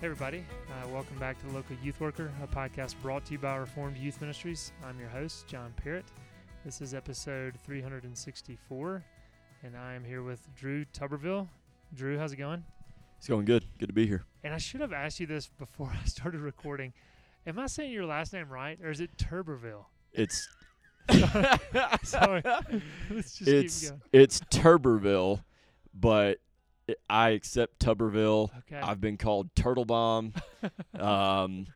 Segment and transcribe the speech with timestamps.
[0.00, 0.44] Hey, everybody.
[0.70, 3.96] Uh, welcome back to the Local Youth Worker, a podcast brought to you by Reformed
[3.96, 4.72] Youth Ministries.
[4.84, 6.04] I'm your host, John Perritt.
[6.64, 9.04] This is episode 364,
[9.64, 11.48] and I am here with Drew Tuberville.
[11.94, 12.64] Drew, how's it going?
[13.18, 13.64] It's going good.
[13.78, 14.24] Good to be here.
[14.44, 16.92] And I should have asked you this before I started recording.
[17.46, 19.86] Am I saying your last name right, or is it Tuberville?
[20.12, 20.48] It's
[22.04, 22.42] Sorry.
[23.10, 24.02] Let's just it's keep going.
[24.12, 25.42] it's Turberville,
[25.94, 26.38] but
[27.08, 28.50] I accept Tuberville.
[28.58, 28.80] Okay.
[28.80, 30.32] I've been called Turtle Bomb.
[30.98, 31.66] um,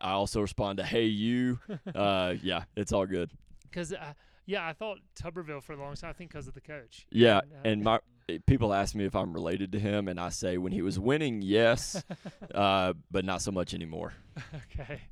[0.00, 1.58] I also respond to Hey You.
[1.94, 3.30] Uh, yeah, it's all good.
[3.64, 4.12] Because, uh,
[4.46, 7.06] yeah, I thought Tuberville for the longest time, I think because of the coach.
[7.10, 8.00] Yeah, And, uh, and my
[8.46, 11.42] people ask me if I'm related to him, and I say when he was winning,
[11.42, 12.02] yes,
[12.54, 14.12] uh, but not so much anymore.
[14.54, 15.02] okay.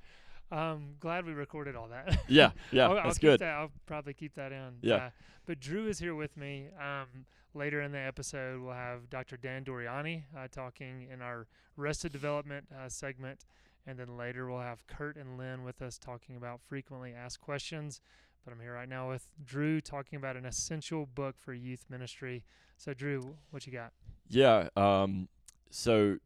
[0.50, 2.20] Um, glad we recorded all that.
[2.28, 3.40] Yeah, yeah, I'll, I'll that's keep good.
[3.40, 4.76] That, I'll probably keep that in.
[4.80, 4.94] Yeah.
[4.96, 5.10] Uh,
[5.44, 6.68] but Drew is here with me.
[6.80, 7.26] Um,
[7.56, 9.36] later in the episode, we'll have Dr.
[9.36, 13.46] Dan Doriani uh, talking in our Rested Development uh, segment.
[13.86, 18.00] And then later, we'll have Kurt and Lynn with us talking about frequently asked questions.
[18.44, 22.44] But I'm here right now with Drew talking about an essential book for youth ministry.
[22.76, 23.92] So, Drew, what you got?
[24.28, 24.68] Yeah.
[24.76, 25.28] Um,
[25.70, 26.18] so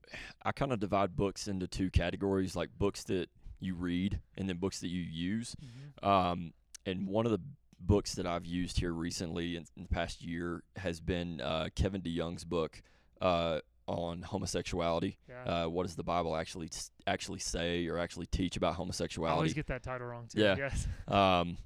[0.42, 3.28] I kind of divide books into two categories, like books that
[3.58, 5.56] you read and then books that you use.
[6.02, 6.52] Um,
[6.86, 7.40] and one of the
[7.80, 12.02] books that I've used here recently in, in the past year has been uh, Kevin
[12.02, 12.82] DeYoung's book
[13.20, 15.18] uh, on homosexuality.
[15.28, 15.64] Yeah.
[15.64, 16.70] Uh, what does the Bible actually
[17.06, 19.32] actually say or actually teach about homosexuality?
[19.32, 20.40] I always get that title wrong, too.
[20.40, 20.56] Yeah.
[20.56, 20.86] Yes.
[21.08, 21.58] Um,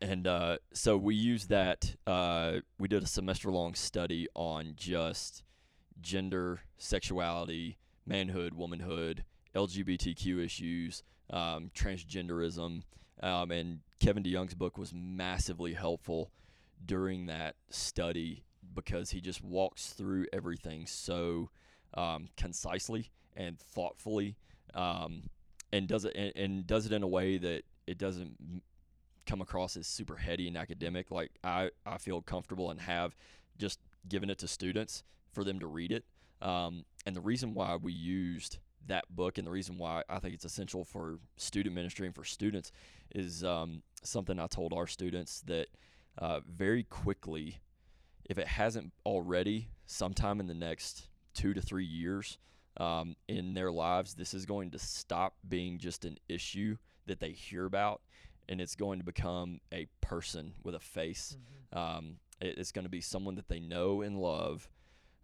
[0.00, 1.96] and uh, so we used that.
[2.06, 5.42] Uh, we did a semester long study on just
[6.00, 9.24] gender, sexuality, manhood, womanhood,
[9.56, 12.82] LGBTQ issues, um, transgenderism.
[13.22, 16.30] Um, and Kevin DeYoung's book was massively helpful
[16.84, 21.50] during that study because he just walks through everything so
[21.94, 24.36] um, concisely and thoughtfully
[24.74, 25.24] um,
[25.72, 28.62] and does it and, and does it in a way that it doesn't
[29.28, 31.10] come across as super heady and academic.
[31.10, 33.14] Like I, I feel comfortable and have
[33.58, 33.78] just
[34.08, 36.04] given it to students for them to read it.
[36.40, 40.34] Um, and the reason why we used that book and the reason why I think
[40.34, 42.72] it's essential for student ministry and for students
[43.14, 45.66] is um, something I told our students that
[46.16, 47.58] uh, very quickly,
[48.28, 52.38] if it hasn't already, sometime in the next two to three years
[52.78, 57.30] um, in their lives, this is going to stop being just an issue that they
[57.32, 58.00] hear about
[58.48, 61.36] and it's going to become a person with a face.
[61.72, 64.68] Um, it- it's going to be someone that they know and love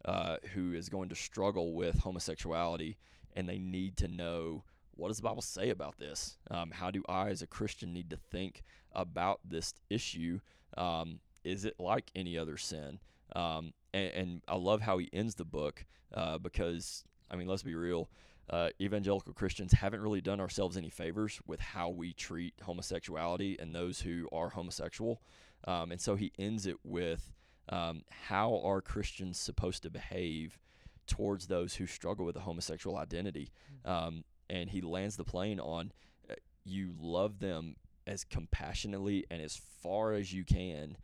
[0.04, 2.98] uh, who is going to struggle with homosexuality
[3.34, 4.65] and they need to know
[4.97, 6.39] what does the Bible say about this?
[6.50, 8.62] Um, how do I, as a Christian, need to think
[8.93, 10.41] about this issue?
[10.77, 13.00] Um, is it like any other sin?
[13.34, 17.62] Um, and, and I love how he ends the book uh, because, I mean, let's
[17.62, 18.09] be real.
[18.49, 23.75] Uh, evangelical Christians haven't really done ourselves any favors with how we treat homosexuality and
[23.75, 25.22] those who are homosexual.
[25.66, 27.33] Um, and so he ends it with
[27.71, 30.59] um, how are Christians supposed to behave
[31.06, 33.50] towards those who struggle with a homosexual identity?
[33.84, 35.92] Um, and he lands the plane on
[36.31, 36.34] uh,
[36.65, 37.76] you love them
[38.06, 40.97] as compassionately and as far as you can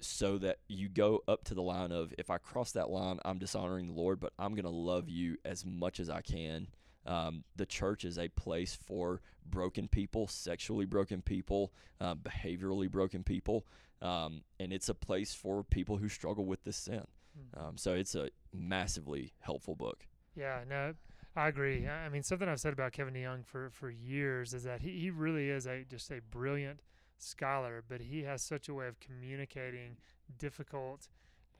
[0.00, 3.38] so that you go up to the line of if I cross that line, I'm
[3.38, 6.68] dishonoring the Lord, but I'm going to love you as much as I can.
[7.06, 13.22] Um, the church is a place for broken people, sexually broken people, uh, behaviorally broken
[13.22, 13.66] people,
[14.02, 17.06] um, and it's a place for people who struggle with this sin.
[17.36, 17.54] Mhm.
[17.56, 20.06] Um, so it's a massively helpful book.
[20.34, 20.94] Yeah, no,
[21.36, 21.86] I agree.
[21.86, 24.98] I I mean, something I've said about Kevin DeYoung for, for years is that he,
[24.98, 26.80] he really is a just a brilliant
[27.18, 29.96] scholar, but he has such a way of communicating
[30.38, 31.08] difficult,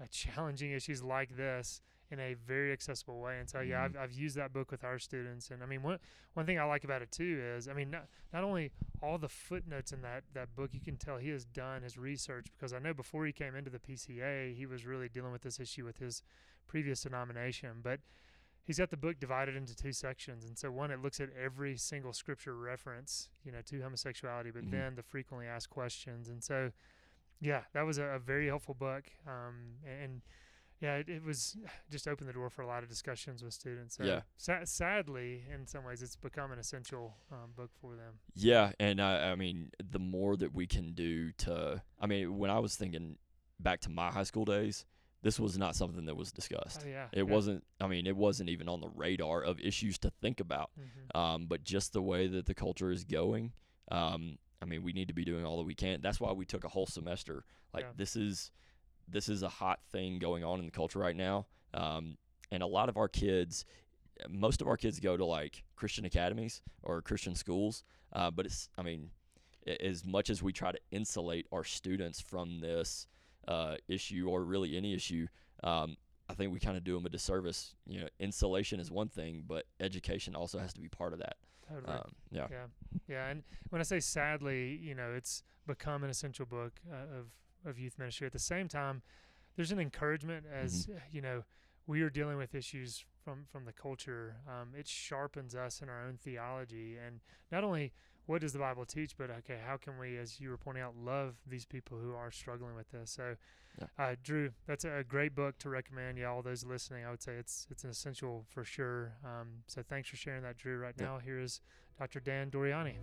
[0.00, 3.38] uh, challenging issues like this in a very accessible way.
[3.38, 3.84] And so, yeah, Mhm.
[3.84, 5.50] I've, I've used that book with our students.
[5.50, 5.98] And I mean, one
[6.34, 8.70] one thing I like about it too is, I mean, not, not only
[9.02, 12.46] all the footnotes in that that book, you can tell he has done his research
[12.56, 15.58] because I know before he came into the PCA, he was really dealing with this
[15.58, 16.22] issue with his
[16.66, 18.00] previous denomination, but
[18.64, 21.76] he's got the book divided into two sections and so one it looks at every
[21.76, 24.70] single scripture reference you know to homosexuality but Mhm.
[24.70, 26.72] then the frequently asked questions and so
[27.42, 30.22] yeah that was a, a very helpful book um, and
[30.80, 31.56] yeah, it, it was
[31.90, 33.96] just opened the door for a lot of discussions with students.
[33.96, 34.20] So Yeah.
[34.36, 38.14] sa- sadly, in some ways, it's become an essential um, book for them.
[38.34, 42.50] Yeah, and I, I mean, the more that we can do to, I mean, when
[42.50, 43.16] I was thinking
[43.60, 44.84] back to my high school days,
[45.22, 46.82] this was not something that was discussed.
[46.84, 47.64] Oh yeah, It wasn't.
[47.80, 50.70] I mean, it wasn't even on the radar of issues to think about.
[50.76, 53.52] hmm Um, but just the way that the culture is going,
[53.90, 56.00] um, I mean, we need to be doing all that we can.
[56.02, 57.44] That's why we took a whole semester.
[57.72, 57.92] Like Yeah.
[57.96, 58.50] this is
[59.08, 61.46] this is a hot thing going on in the culture right now.
[61.72, 62.16] Um,
[62.50, 63.64] and a lot of our kids,
[64.28, 67.84] most of our kids go to like Christian academies or Christian schools.
[68.12, 69.10] Uh, but it's, I mean,
[69.80, 73.06] as much as we try to insulate our students from this
[73.48, 75.26] uh, issue or really any issue,
[75.62, 75.96] um,
[76.28, 77.74] I think we kind of do them a disservice.
[77.86, 81.36] You know, insulation is one thing, but education also has to be part of that.
[81.68, 81.92] Totally.
[81.92, 82.46] Um, yeah.
[82.50, 82.66] Yeah,
[83.08, 87.26] yeah, and when I say sadly, you know, it's become an essential book uh, of
[87.64, 88.26] of youth ministry.
[88.26, 89.02] At the same time,
[89.56, 91.44] there's an encouragement as uh, you know
[91.86, 94.36] we are dealing with issues from from the culture.
[94.48, 97.20] Um, it sharpens us in our own theology, and
[97.52, 97.92] not only
[98.26, 100.94] what does the Bible teach, but okay, how can we, as you were pointing out,
[100.96, 103.10] love these people who are struggling with this?
[103.10, 103.36] So.
[103.76, 103.86] Yeah.
[103.98, 106.16] Uh, Drew, that's a great book to recommend.
[106.16, 109.14] Yeah, all those listening, I would say it's it's an essential for sure.
[109.24, 110.78] Um, so thanks for sharing that, Drew.
[110.78, 111.06] Right Yeah.
[111.06, 111.60] now, here is
[111.98, 112.20] Dr.
[112.20, 112.94] Dan Doriani.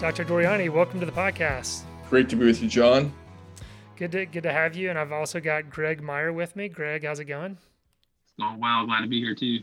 [0.00, 0.24] Dr.
[0.24, 1.82] Doriani, welcome to the podcast.
[2.10, 3.12] Great to be with you, John.
[3.96, 4.90] Good to good to have you.
[4.90, 6.68] And I've also got Greg Meyer with me.
[6.68, 7.58] Greg, how's it going?
[8.40, 9.60] Oh wow, glad to be here too.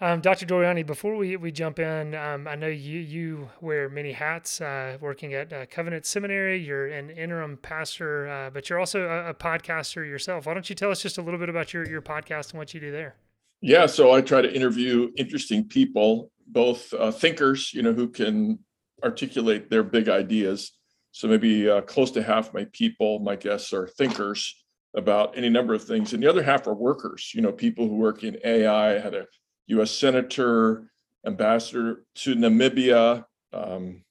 [0.00, 0.44] Um, Dr.
[0.44, 4.98] Doriani, before we, we jump in, um, I know you you wear many hats, uh,
[5.00, 6.58] working at uh, Covenant Seminary.
[6.62, 10.46] You're an interim pastor, uh, but you're also a, a podcaster yourself.
[10.46, 12.74] Why don't you tell us just a little bit about your, your podcast and what
[12.74, 13.14] you do there?
[13.60, 18.58] Yeah, so I try to interview interesting people, both uh, thinkers, you know, who can
[19.04, 20.72] articulate their big ideas.
[21.12, 24.64] So maybe uh, close to half my people, my guests, are thinkers
[24.96, 27.32] about any number of things, and the other half are workers.
[27.34, 28.96] You know, people who work in AI.
[28.96, 29.26] I had a
[29.68, 29.90] U.S.
[29.90, 30.90] senator,
[31.26, 33.24] ambassador to Namibia.
[33.52, 34.02] Um,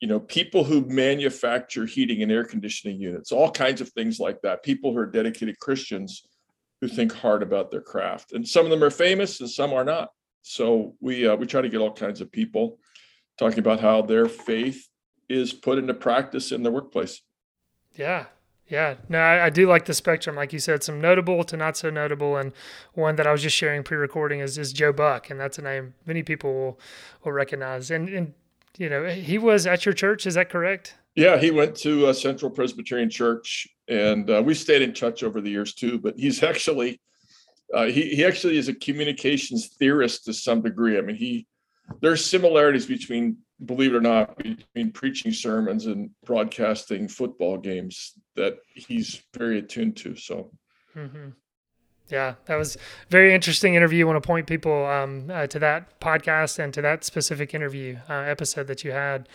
[0.00, 4.40] you know, people who manufacture heating and air conditioning units, all kinds of things like
[4.42, 4.64] that.
[4.64, 6.26] People who are dedicated Christians
[6.80, 9.84] who think hard about their craft, and some of them are famous and some are
[9.84, 10.10] not.
[10.42, 12.78] So we uh, we try to get all kinds of people
[13.38, 14.88] talking about how their faith
[15.28, 17.22] is put into practice in their workplace.
[17.94, 18.26] Yeah.
[18.68, 18.94] Yeah.
[19.08, 20.36] No, I, I do like the spectrum.
[20.36, 22.36] Like you said, some notable to not so notable.
[22.36, 22.52] And
[22.94, 25.30] one that I was just sharing pre recording is, is Joe Buck.
[25.30, 26.80] And that's a name many people will,
[27.24, 27.90] will recognize.
[27.90, 28.34] And, and,
[28.78, 30.26] you know, he was at your church.
[30.26, 30.94] Is that correct?
[31.14, 35.50] Yeah, he went to Central Presbyterian Church, and uh, we stayed in touch over the
[35.50, 35.98] years too.
[35.98, 37.00] But he's actually
[37.72, 40.98] uh, he he actually is a communications theorist to some degree.
[40.98, 41.46] I mean, he
[42.00, 48.58] there's similarities between, believe it or not, between preaching sermons and broadcasting football games that
[48.74, 50.16] he's very attuned to.
[50.16, 50.50] So
[50.96, 51.30] Mm-hmm.
[52.08, 52.76] Yeah, that was
[53.08, 54.06] very interesting interview.
[54.06, 57.98] I want to point people um, uh, to that podcast and to that specific interview
[58.08, 59.28] uh, episode that you had.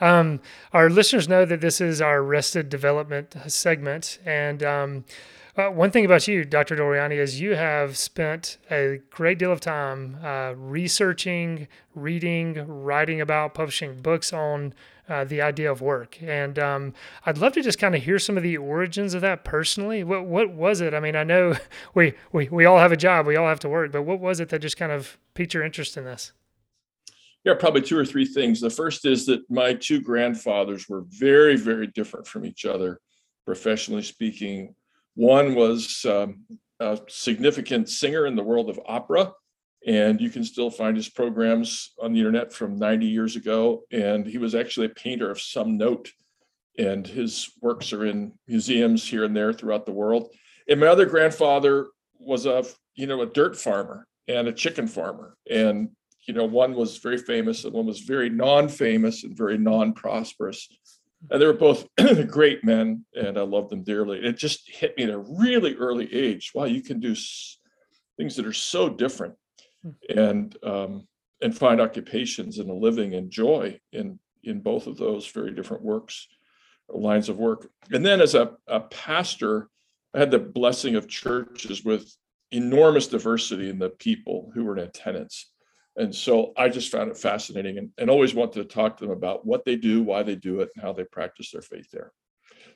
[0.00, 0.40] Um,
[0.72, 5.04] our listeners know that this is our rested development segment, and um,
[5.56, 6.76] uh, one thing about you, Dr.
[6.76, 13.54] Doriani, is you have spent a great deal of time uh, researching, reading, writing about,
[13.54, 14.74] publishing books on
[15.08, 16.22] uh, the idea of work.
[16.22, 16.94] And um,
[17.26, 20.04] I'd love to just kind of hear some of the origins of that personally.
[20.04, 20.94] What what was it?
[20.94, 21.56] I mean, I know
[21.94, 24.38] we, we we all have a job, we all have to work, but what was
[24.40, 26.32] it that just kind of piqued your interest in this?
[27.44, 28.60] Yeah, probably two or three things.
[28.60, 33.00] The first is that my two grandfathers were very, very different from each other,
[33.46, 34.74] professionally speaking.
[35.20, 36.46] One was um,
[36.80, 39.34] a significant singer in the world of opera,
[39.86, 43.82] and you can still find his programs on the internet from 90 years ago.
[43.92, 46.10] And he was actually a painter of some note,
[46.78, 50.32] and his works are in museums here and there throughout the world.
[50.70, 55.36] And my other grandfather was a, you know, a dirt farmer and a chicken farmer,
[55.50, 55.90] and
[56.26, 60.66] you know, one was very famous and one was very non-famous and very non-prosperous.
[61.30, 61.86] And they were both
[62.28, 64.18] great men, and I loved them dearly.
[64.18, 66.52] It just hit me at a really early age.
[66.54, 67.58] Wow, you can do s-
[68.16, 69.34] things that are so different,
[70.14, 71.06] and um,
[71.42, 75.82] and find occupations and a living and joy in in both of those very different
[75.82, 76.26] works,
[76.88, 77.70] lines of work.
[77.90, 79.68] And then as a, a pastor,
[80.14, 82.10] I had the blessing of churches with
[82.50, 85.49] enormous diversity in the people who were in attendance.
[85.96, 89.12] And so I just found it fascinating and, and always wanted to talk to them
[89.12, 92.12] about what they do, why they do it, and how they practice their faith there.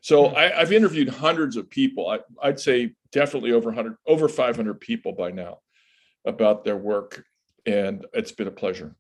[0.00, 0.37] So hmm.
[0.37, 2.09] I, I've interviewed hundreds of people.
[2.09, 5.59] I, I'd say definitely over 100, over 500 people by now
[6.26, 7.25] about their work.
[7.66, 8.94] And it's been a pleasure.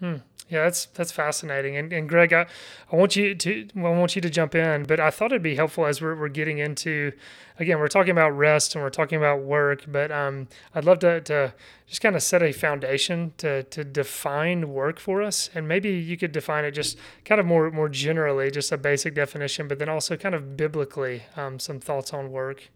[0.00, 0.16] Hmm.
[0.50, 1.76] Yeah, that's that's fascinating.
[1.76, 2.46] And, and Greg, I,
[2.90, 5.54] I want you to I want you to jump in, but I thought it'd be
[5.54, 7.12] helpful as we're, we're getting into
[7.60, 11.20] again, we're talking about rest and we're talking about work, but um, I'd love to,
[11.20, 11.54] to
[11.86, 15.48] just kind of set a foundation to to define work for us.
[15.54, 19.14] And maybe you could define it just kind of more more generally, just a basic
[19.14, 22.70] definition, but then also kind of biblically, um, some thoughts on work.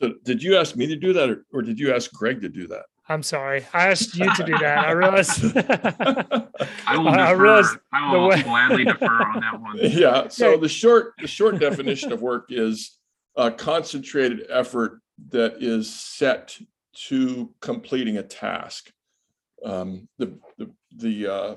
[0.00, 2.48] So did you ask me to do that or, or did you ask Greg to
[2.48, 2.86] do that?
[3.08, 3.64] I'm sorry.
[3.72, 4.78] I asked you to do that.
[4.78, 5.56] I realized.
[6.86, 7.42] I will I defer.
[7.42, 9.76] realized I the will way- gladly defer on that one.
[9.82, 10.28] Yeah.
[10.28, 12.98] So the short the short definition of work is
[13.36, 16.58] a concentrated effort that is set
[17.08, 18.90] to completing a task.
[19.64, 21.54] Um, the the the uh,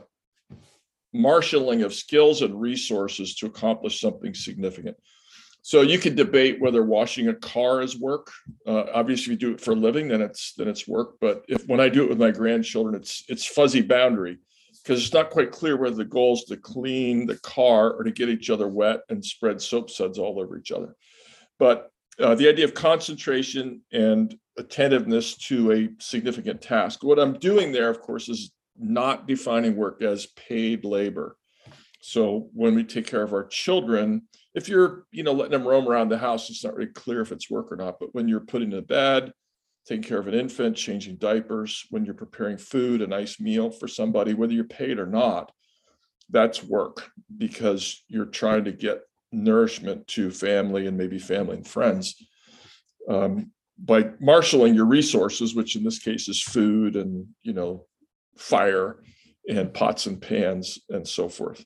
[1.14, 4.98] marshaling of skills and resources to accomplish something significant.
[5.70, 8.32] So you could debate whether washing a car is work.
[8.66, 11.18] Uh, obviously, if you do it for a living, then it's then it's work.
[11.22, 14.40] But if when I do it with my grandchildren, it's it's fuzzy boundary
[14.82, 18.10] because it's not quite clear whether the goal is to clean the car or to
[18.10, 20.96] get each other wet and spread soap suds all over each other.
[21.60, 27.04] But uh, the idea of concentration and attentiveness to a significant task.
[27.04, 31.38] What I'm doing there, of course, is not defining work as paid labor.
[32.02, 34.24] So when we take care of our children,
[34.60, 37.32] if you're, you know, letting them roam around the house, it's not really clear if
[37.32, 37.98] it's work or not.
[37.98, 39.32] But when you're putting to bed,
[39.88, 43.88] taking care of an infant, changing diapers, when you're preparing food, a nice meal for
[43.88, 45.54] somebody, whether you're paid or not,
[46.30, 49.00] that's work because you're trying to get
[49.32, 52.16] nourishment to family and maybe family and friends.
[53.10, 53.52] Um,
[53.82, 57.86] by marshaling your resources, which in this case is food and you know
[58.38, 59.02] fire
[59.48, 61.64] and pots and pans and so forth.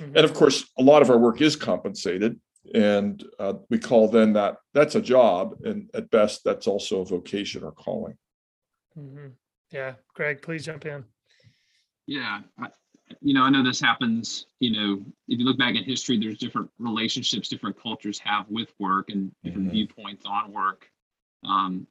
[0.00, 0.16] Mhm.
[0.16, 2.40] And of course, a lot of our work is compensated,
[2.74, 7.04] and uh, we call then that that's a job, and at best, that's also a
[7.04, 8.16] vocation or calling.
[8.94, 9.28] hmm
[9.70, 11.04] Yeah, Greg, please jump in.
[12.06, 12.40] Yeah.
[12.58, 12.68] I,
[13.20, 16.38] you know, I know this happens, you know, if you look back in history, there's
[16.38, 19.72] different relationships different cultures have with work and different Mhm.
[19.72, 20.90] viewpoints on work.
[21.44, 21.86] Um,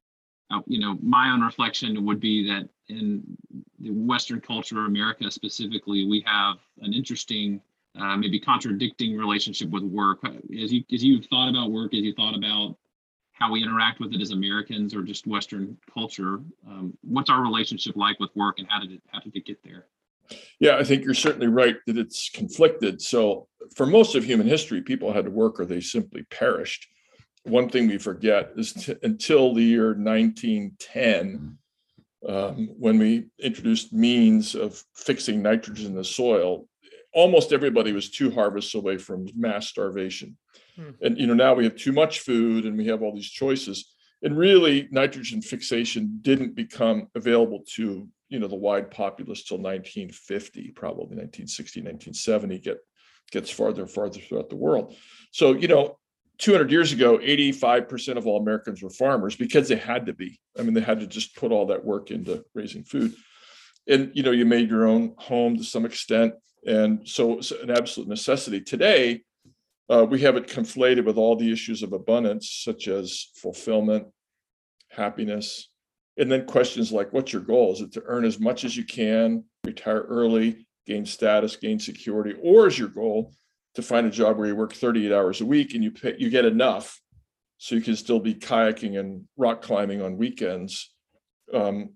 [0.50, 3.38] uh, you know, my own reflection would be that in
[3.80, 7.62] the Western culture, of America specifically, we have an interesting,
[8.00, 10.20] uh, maybe contradicting relationship with work.
[10.25, 12.77] As you as you've thought about work, as you thought about
[13.34, 17.96] how we interact with it as Americans or just Western culture, um, what's our relationship
[17.96, 19.86] like with work, and how did it how did it get there?
[20.60, 23.01] Yeah, I think you're certainly right that it's conflicted.
[23.01, 26.88] So, for most of human history, people had to work or they simply perished.
[27.44, 31.58] One thing we forget is t- until the year 1910,
[32.27, 36.68] um, when we introduced means of fixing nitrogen in the soil,
[37.13, 40.38] almost everybody was two harvests away from mass starvation.
[40.75, 40.92] Hmm.
[41.01, 43.94] And you know now we have too much food and we have all these choices.
[44.22, 50.72] And really, nitrogen fixation didn't become available to you know the wide populace till 1950
[50.72, 52.78] probably 1960 1970 get
[53.32, 54.96] gets farther and farther throughout the world
[55.32, 55.98] so you know
[56.38, 60.62] 200 years ago 85% of all americans were farmers because they had to be i
[60.62, 63.13] mean they had to just put all that work into raising food
[63.88, 66.34] and you know you made your own home to some extent
[66.66, 68.62] and so it's an absolute necessity.
[68.62, 69.22] Today
[69.89, 74.08] uh, we have it conflated with all the issues of abundance such as fulfillment
[74.89, 75.70] happiness
[76.20, 77.72] and then questions like what's your goal?
[77.72, 82.36] Is it to earn as much as you can retire early gain status gain security
[82.42, 83.34] or is your goal
[83.75, 86.30] to find a job where you work 38 hours a week and you pay, you
[86.30, 87.00] get enough
[87.58, 90.94] so you can still be kayaking and rock climbing on weekends?
[91.54, 91.92] Um,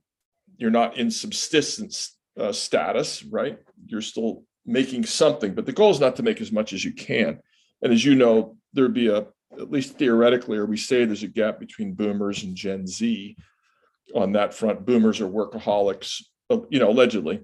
[0.57, 3.59] you're not in subsistence uh, status right?
[3.85, 6.93] You're still making something but the goal is not to make as much as you
[6.93, 7.39] can
[7.81, 9.25] and as you know there'd be a
[9.59, 13.35] at least theoretically or we say there's a gap between boomers and gen z
[14.13, 14.85] on that front.
[14.85, 17.41] Boomers are workaholics, uh, you know, allegedly,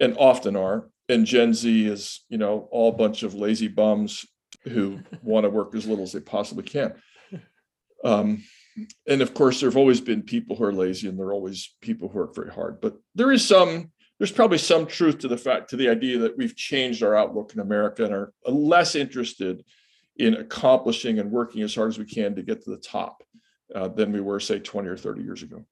[0.00, 0.88] and often are.
[1.08, 4.24] And Gen Z is, you know, all bunch of lazy bums
[4.64, 6.94] who want to work as little as they possibly can.
[8.04, 8.44] Um,
[9.06, 11.74] and of course, there have always been people who are lazy, and there are always
[11.80, 12.80] people who work very hard.
[12.80, 16.36] But there is some, there's probably some truth to the fact, to the idea that
[16.36, 19.64] we've changed our outlook in America and are less interested
[20.16, 23.22] in accomplishing and working as hard as we can to get to the top
[23.74, 25.64] uh, than we were, say, 20 or 30 years ago.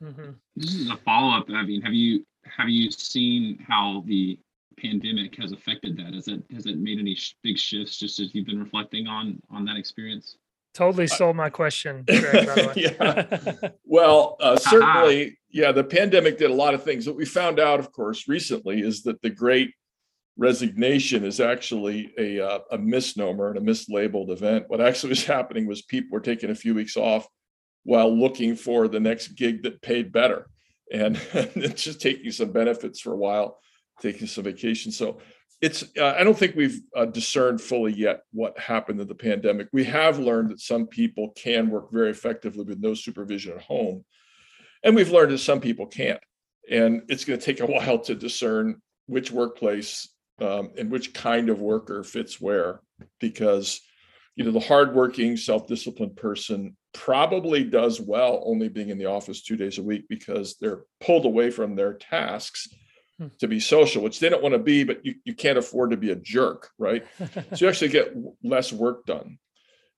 [0.00, 1.46] hmm This is a follow up.
[1.50, 4.38] I mean, have you have you seen how the
[4.78, 6.14] pandemic has affected that?
[6.14, 9.40] Has it has it made any sh- big shifts just as you've been reflecting on
[9.50, 10.36] on that experience?
[10.72, 13.70] Totally stole my question, Greg, by the way.
[13.84, 17.06] Well, uh, certainly, yeah, the pandemic did a lot of things.
[17.06, 19.72] What we found out, of course, recently is that the great
[20.36, 24.66] resignation is actually a, uh, a misnomer and a mislabeled event.
[24.68, 27.26] What actually was happening was people were taking a few weeks off
[27.82, 30.46] while looking for the next gig that paid better.
[30.92, 33.58] and, and just taking some benefits for a while,
[34.00, 34.92] taking some vacation.
[34.92, 35.18] So
[35.60, 39.68] it's uh, I don't think we've uh, discerned fully yet what happened in the pandemic.
[39.72, 44.04] We have learned that some people can work very effectively with no supervision at home,
[44.82, 46.20] and we've learned that some people can't.
[46.70, 50.08] And it's going to take a while to discern which workplace
[50.40, 52.80] um, and which kind of worker fits where,
[53.18, 53.80] because
[54.36, 59.56] you know the hardworking, self-disciplined person probably does well only being in the office two
[59.56, 62.68] days a week because they're pulled away from their tasks.
[63.38, 65.96] To be social, which they don't want to be, but you, you can't afford to
[65.96, 67.04] be a jerk, right?
[67.18, 69.38] so you actually get less work done.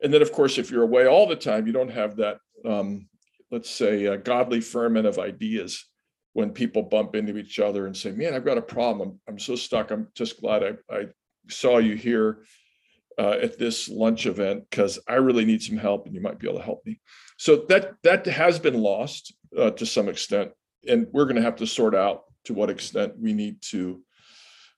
[0.02, 3.08] And then, of course, if you're away all the time, you don't have that, um,
[3.50, 5.86] let's say, a godly ferment of ideas
[6.32, 9.08] when people bump into each other and say, "Man, I've got a problem.
[9.28, 9.90] I'm, I'm so stuck.
[9.90, 11.06] I'm just glad I, I
[11.48, 12.44] saw you here
[13.18, 16.48] uh, at this lunch event because I really need some help, and you might be
[16.48, 17.00] able to help me."
[17.36, 20.50] So that that has been lost uh, to some extent,
[20.88, 24.02] and we're going to have to sort out to what extent we need to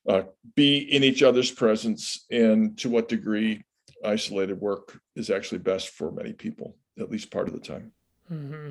[0.08, 0.22] uh,
[0.54, 3.64] be in each other's presence and to what degree
[4.04, 7.92] isolated work is actually best for many people, at least part of the time.
[8.28, 8.70] hmm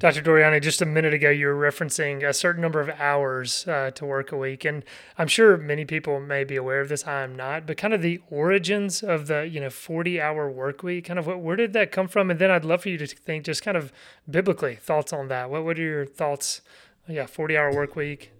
[0.00, 0.22] Dr.
[0.22, 4.04] Doriani, just a minute ago, you were referencing a certain number of hours uh, to
[4.04, 4.84] work a week, and
[5.16, 7.06] I'm sure many people may be aware of this.
[7.06, 10.82] I am not, but kind of the origins of the you know 40 hour work
[10.82, 12.30] week, kind of what, where did that come from?
[12.30, 13.92] And then I'd love for you to think just kind of
[14.28, 15.48] biblically thoughts on that.
[15.50, 16.60] What what are your thoughts?
[17.08, 18.32] Yeah, 40 hour work week.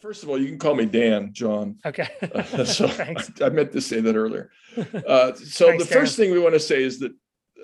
[0.00, 1.78] First of all, you can call me Dan, John.
[1.84, 2.08] Okay.
[2.32, 3.30] Uh, so Thanks.
[3.40, 4.50] I, I meant to say that earlier.
[4.76, 7.12] Uh, so Thanks, the first thing we want to say is that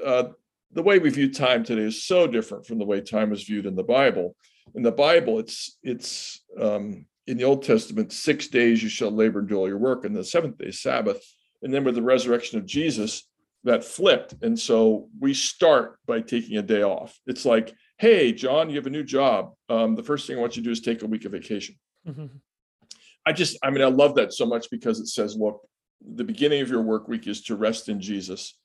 [0.04, 0.24] uh,
[0.72, 3.66] the way we view time today is so different from the way time was viewed
[3.66, 4.36] in the Bible.
[4.74, 9.40] In the Bible, it's it's um, in the Old Testament, six days you shall labor
[9.40, 11.22] and do all your work, and the seventh day Sabbath.
[11.62, 13.28] And then with the resurrection of Jesus,
[13.64, 17.18] that flipped, and so we start by taking a day off.
[17.26, 19.52] It's like, hey, John, you have a new job.
[19.68, 21.76] Um, the first thing I want you to do is take a week of vacation.
[22.06, 22.40] Mhm.
[23.26, 25.60] I just, I mean, I love that so much because it says, look,
[26.00, 28.56] the beginning of your work week is to rest in Jesus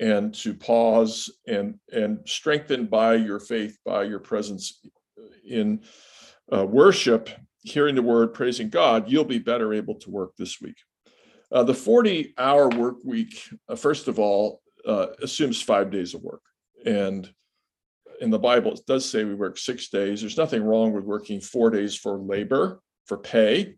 [0.00, 4.80] and to pause and and strengthened by your faith, by your presence
[5.44, 5.80] in
[6.52, 7.30] uh, worship,
[7.62, 10.76] hearing the word, praising God, you'll be better able to work this week.
[11.50, 16.22] Uh, the 40 hour work week, uh, first of all, uh, assumes five days of
[16.22, 16.42] work.
[16.84, 17.32] And
[18.20, 20.20] in the Bible, it does say we work six days.
[20.20, 23.74] There's nothing wrong with working four days for labor, for pay,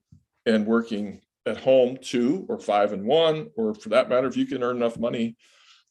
[0.46, 4.46] and working at home two or five and one, or for that matter, if you
[4.46, 5.36] can earn enough money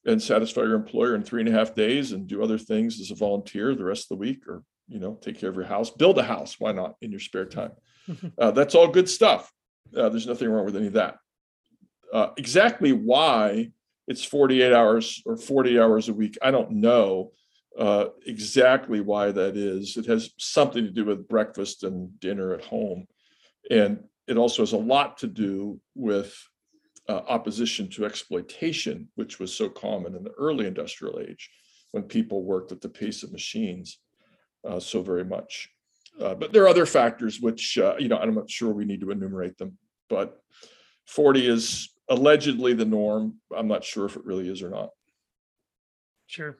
[0.05, 3.11] and satisfy your employer in three and a half days and do other things as
[3.11, 5.89] a volunteer the rest of the week, or you know, take care of your house,
[5.89, 6.55] build a house.
[6.59, 7.71] Why not in your spare time?
[8.39, 9.51] Uh, that's all good stuff.
[9.95, 11.17] Uh, there's nothing wrong with any of that.
[12.11, 13.69] Uh, exactly why
[14.07, 17.33] it's 48 hours or 40 hours a week, I don't know
[17.77, 19.97] uh, exactly why that is.
[19.97, 23.07] It has something to do with breakfast and dinner at home.
[23.69, 26.35] And it also has a lot to do with
[27.07, 31.49] uh, opposition to exploitation, which was so common in the early industrial age
[31.91, 33.99] when people worked at the pace of machines
[34.67, 35.69] uh, so very much.
[36.19, 39.01] Uh, but there are other factors which, uh, you know, I'm not sure we need
[39.01, 39.77] to enumerate them,
[40.09, 40.41] but
[41.05, 43.35] 40 is allegedly the norm.
[43.55, 44.89] I'm not sure if it really is or not.
[46.27, 46.57] Sure.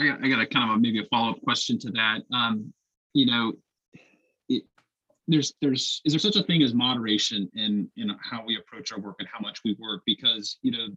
[0.00, 2.20] I got, I got a kind of a maybe a follow up question to that.
[2.32, 2.72] Um,
[3.14, 3.54] you know,
[4.48, 4.64] it,
[5.26, 9.00] there's there's is there such a thing as moderation in in how we approach our
[9.00, 10.02] work and how much we work?
[10.04, 10.88] Because you know,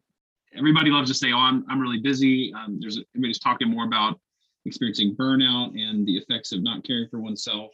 [0.55, 4.19] everybody loves to say, "Oh, I'm I'm really busy." Um, there's everybody's talking more about
[4.65, 7.71] experiencing burnout and the effects of not caring for oneself.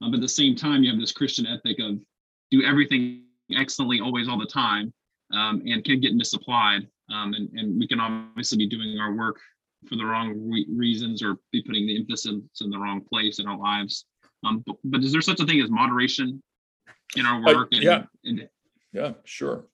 [0.00, 1.98] Um, but at the same time, you have this Christian ethic of
[2.50, 4.92] do everything excellently always all the time,
[5.32, 6.86] um, and can get misapplied.
[7.12, 9.40] Um, and, and we can obviously be doing our work
[9.88, 13.46] for the wrong re- reasons or be putting the emphasis in the wrong place in
[13.46, 14.04] our lives.
[14.44, 16.42] Um, but, but is there such a thing as moderation
[17.16, 17.68] in our Uh, work?
[17.72, 18.04] and, yeah.
[18.24, 18.48] and
[18.92, 19.66] Yeah, sure.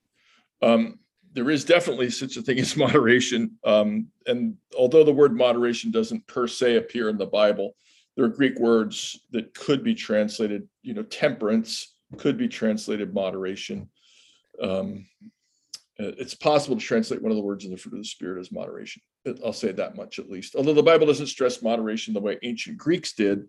[0.62, 0.98] Um,
[1.32, 3.58] there is definitely such a thing as moderation.
[3.64, 7.76] Um, and although the word moderation doesn't per se appear in the Bible,
[8.16, 13.90] there are Greek words that could be translated, you know, temperance could be translated moderation.
[14.62, 15.06] Um,
[16.00, 18.40] uh, it's possible to translate one of the words in the fruit of the spirit
[18.40, 19.02] as moderation.
[19.44, 20.54] I'll say that much at least.
[20.54, 23.48] Although the Bible doesn't stress moderation the way ancient Greeks did,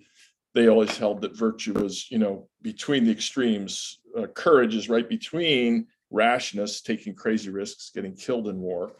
[0.53, 3.99] they always held that virtue was, you know, between the extremes.
[4.17, 8.93] Uh, courage is right between rashness, taking crazy risks, getting killed in war,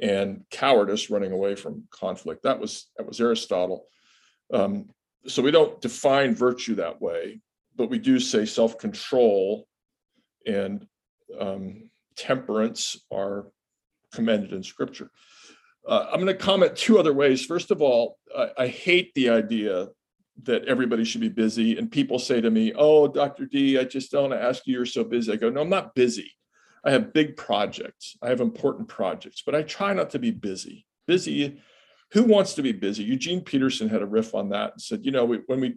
[0.00, 2.42] and cowardice, running away from conflict.
[2.42, 3.86] That was that was Aristotle.
[4.52, 4.88] Um,
[5.26, 7.40] so we don't define virtue that way,
[7.76, 9.66] but we do say self-control
[10.46, 10.86] and
[11.38, 13.46] um, temperance are
[14.12, 15.10] commended in Scripture.
[15.88, 17.44] Uh, I'm going to comment two other ways.
[17.46, 19.88] First of all, I, I hate the idea
[20.42, 21.78] that everybody should be busy.
[21.78, 23.46] And people say to me, Oh, Dr.
[23.46, 25.32] D, I just don't want to ask you, you're so busy.
[25.32, 26.30] I go, No, I'm not busy.
[26.84, 30.86] I have big projects, I have important projects, but I try not to be busy.
[31.06, 31.60] Busy,
[32.12, 33.02] who wants to be busy?
[33.02, 35.76] Eugene Peterson had a riff on that and said, You know, we, when we,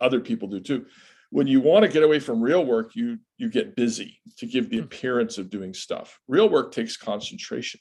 [0.00, 0.86] other people do too,
[1.30, 4.70] when you want to get away from real work, you you get busy to give
[4.70, 6.18] the appearance of doing stuff.
[6.28, 7.80] Real work takes concentration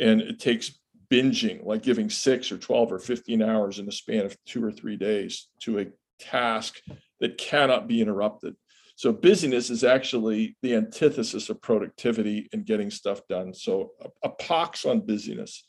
[0.00, 0.78] and it takes
[1.10, 4.72] binging, like giving six or 12 or 15 hours in the span of two or
[4.72, 5.86] three days to a
[6.18, 6.80] task
[7.20, 8.56] that cannot be interrupted.
[8.96, 13.52] So busyness is actually the antithesis of productivity and getting stuff done.
[13.52, 15.66] So a, a pox on busyness,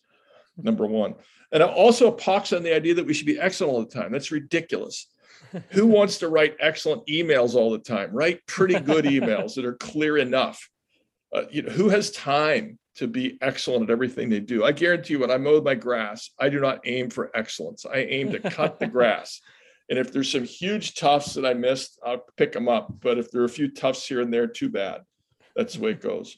[0.58, 1.16] number one.
[1.52, 4.12] And also a pox on the idea that we should be excellent all the time.
[4.12, 5.08] That's ridiculous.
[5.70, 8.12] Who wants to write excellent emails all the time?
[8.12, 10.70] Write pretty good emails that are clear enough.
[11.34, 14.64] Uh, you know, who has time to be excellent at everything they do?
[14.64, 17.86] I guarantee you, when I mow my grass, I do not aim for excellence.
[17.86, 19.42] I aim to cut the grass.
[19.90, 22.94] And if there's some huge tufts that I missed, I'll pick them up.
[23.02, 25.02] But if there are a few tufts here and there, too bad.
[25.56, 26.38] That's the way it goes.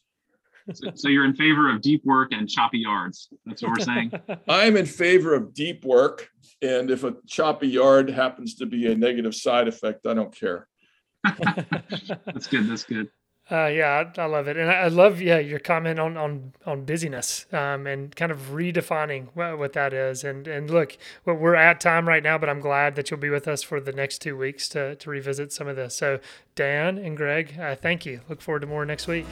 [0.73, 3.29] So, so you're in favor of deep work and choppy yards.
[3.45, 4.11] That's what we're saying.
[4.49, 6.27] I'm in favor of deep work.
[6.61, 10.67] And if a choppy yard happens to be a negative side effect, I don't care.
[11.23, 12.67] That's good.
[12.67, 13.09] That's good.
[13.51, 16.53] Uh, yeah, I, I love it, and I, I love yeah your comment on on
[16.65, 20.23] on busyness, um, and kind of redefining what, what that is.
[20.23, 23.29] And and look, we're we're at time right now, but I'm glad that you'll be
[23.29, 25.95] with us for the next two weeks to to revisit some of this.
[25.95, 26.19] So
[26.55, 28.21] Dan and Greg, uh, thank you.
[28.29, 29.27] Look forward to more next week.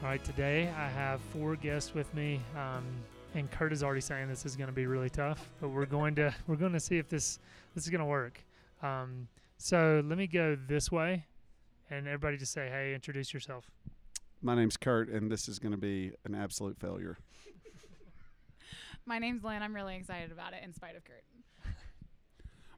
[0.00, 2.84] All right, today I have four guests with me, um,
[3.34, 6.14] and Kurt is already saying this is going to be really tough, but we're going
[6.16, 7.38] to we're going to see if this
[7.74, 8.40] this is going to work.
[8.82, 11.24] Um, so let me go this way,
[11.90, 13.70] and everybody just say, "Hey, introduce yourself."
[14.40, 17.18] My name's Kurt, and this is going to be an absolute failure.
[19.06, 19.62] My name's Lynn.
[19.62, 21.24] I'm really excited about it in spite of Kurt.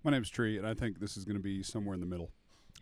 [0.04, 2.30] My name's Tree, and I think this is going to be somewhere in the middle.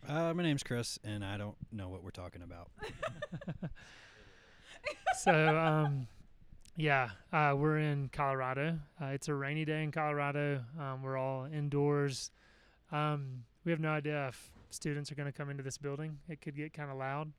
[0.07, 2.71] Uh, my name's Chris, and I don't know what we're talking about.
[5.19, 6.07] so um,
[6.79, 8.79] yeah, uh, we're in Colorado.
[9.01, 10.63] Uh, it's a rainy day in Colorado.
[10.79, 12.31] Um, we're all indoors.
[12.93, 16.19] Um, we have no idea if students are going to come into this building.
[16.29, 17.33] It could get kind of loud.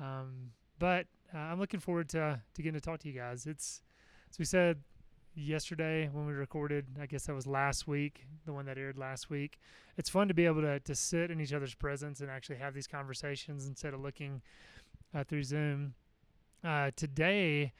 [0.00, 0.50] Um,
[0.80, 3.46] but uh, I'm looking forward to to getting to talk to you guys.
[3.46, 3.82] It's
[4.32, 4.80] as we said
[5.36, 6.86] yesterday when we recorded.
[7.00, 9.60] I guess that was last week, the one that aired last week.
[9.96, 12.74] It's fun to be able to to sit in each other's presence and actually have
[12.74, 14.42] these conversations instead of looking
[15.14, 15.94] uh, through Zoom.
[16.64, 17.72] Uh, today,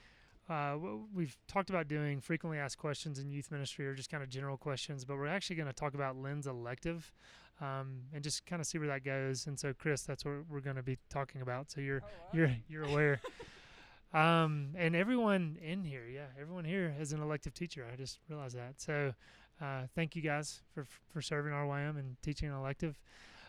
[0.49, 0.77] uh,
[1.15, 4.57] we've talked about doing frequently asked questions in youth ministry or just kind of general
[4.57, 7.13] questions, but we're actually going to talk about Lynn's elective
[7.61, 9.47] um, and just kind of see where that goes.
[9.47, 11.71] And so, Chris, that's what we're going to be talking about.
[11.71, 13.21] So you're you're you're aware.
[14.15, 17.85] um, and everyone in here, yeah, everyone here is an elective teacher.
[17.93, 18.81] I just realized that.
[18.81, 19.15] So
[19.61, 23.01] uh, thank you guys for for serving RYM and teaching an elective.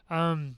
[0.10, 0.58] Um,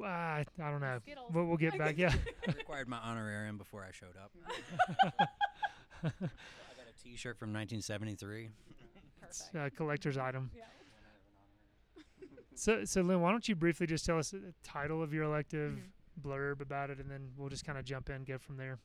[0.00, 0.98] uh, I don't know.
[1.02, 1.30] Skittles.
[1.32, 1.96] We'll, we'll get back.
[1.98, 2.12] Yeah.
[2.48, 4.32] I required my honorarium before I showed up.
[6.04, 8.48] I got a T-shirt from 1973.
[9.22, 9.74] It's Perfect.
[9.74, 10.50] a collector's item.
[10.56, 10.64] Yeah.
[12.56, 15.72] So, so Lynn, why don't you briefly just tell us the title of your elective,
[15.72, 16.22] Mhm.
[16.22, 18.78] blurb about it, and then we'll just kind of jump in, go from there.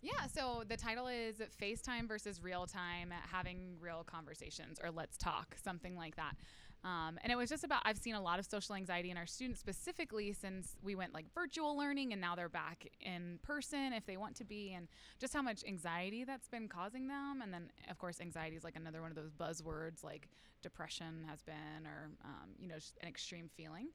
[0.00, 5.54] Yeah, so the title is FaceTime versus real time, having real conversations, or let's talk,
[5.62, 6.34] something like that.
[6.82, 9.26] Um, and it was just about, I've seen a lot of social anxiety in our
[9.26, 14.06] students specifically since we went like virtual learning and now they're back in person if
[14.06, 14.88] they want to be, and
[15.18, 17.42] just how much anxiety that's been causing them.
[17.42, 20.28] And then, of course, anxiety is like another one of those buzzwords like
[20.62, 23.88] depression has been, or, um, you know, an extreme feeling.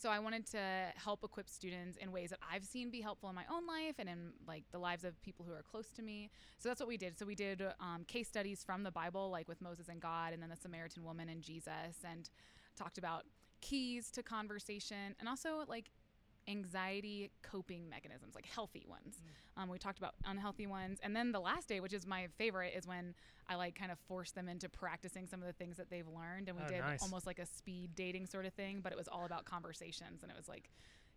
[0.00, 3.34] So I wanted to help equip students in ways that I've seen be helpful in
[3.34, 6.30] my own life and in like the lives of people who are close to me.
[6.58, 7.18] So that's what we did.
[7.18, 10.42] So we did um, case studies from the Bible, like with Moses and God, and
[10.42, 12.30] then the Samaritan woman and Jesus, and
[12.78, 13.24] talked about
[13.60, 15.90] keys to conversation and also like
[16.48, 19.22] anxiety coping mechanisms, like healthy ones.
[19.56, 22.72] Um, we talked about unhealthy ones, and then the last day, which is my favorite,
[22.76, 23.14] is when
[23.48, 26.48] I like kind of forced them into practicing some of the things that they've learned,
[26.48, 27.02] and we Oh, did nice.
[27.02, 30.30] almost like a speed dating sort of thing, but it was all about conversations, and
[30.30, 30.70] it was like.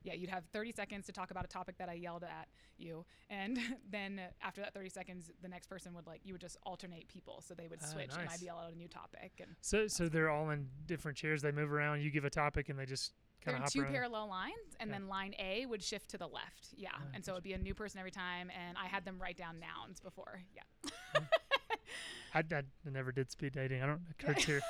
[0.06, 3.06] Yeah, you'd have 30 seconds to talk about a topic that I yelled at you,
[3.30, 3.58] and
[3.90, 7.42] then after that 30 seconds, the next person would like you would just alternate people,
[7.42, 8.34] so they would Ah, switch, and nice.
[8.34, 11.42] I'd yell out a new topic, and So, so they're all in different chairs.
[11.42, 12.02] They move around.
[12.02, 13.14] You give a topic, and they just
[13.46, 13.92] there kind of are hop two around.
[13.92, 14.96] parallel lines, and Yeah.
[14.98, 16.70] then line A would shift to the left.
[16.76, 19.18] Yeah, Ah, and so it'd be a new person every time, and I had them
[19.22, 20.42] write down nouns before.
[20.56, 21.22] Yeah.
[22.34, 23.82] I, I never did speed dating.
[23.84, 24.02] I don't.
[24.18, 24.62] Kurt's here.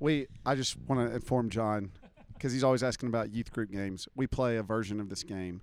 [0.00, 1.90] We, I just want to inform John
[2.34, 4.06] because he's always asking about youth group games.
[4.14, 5.62] We play a version of this game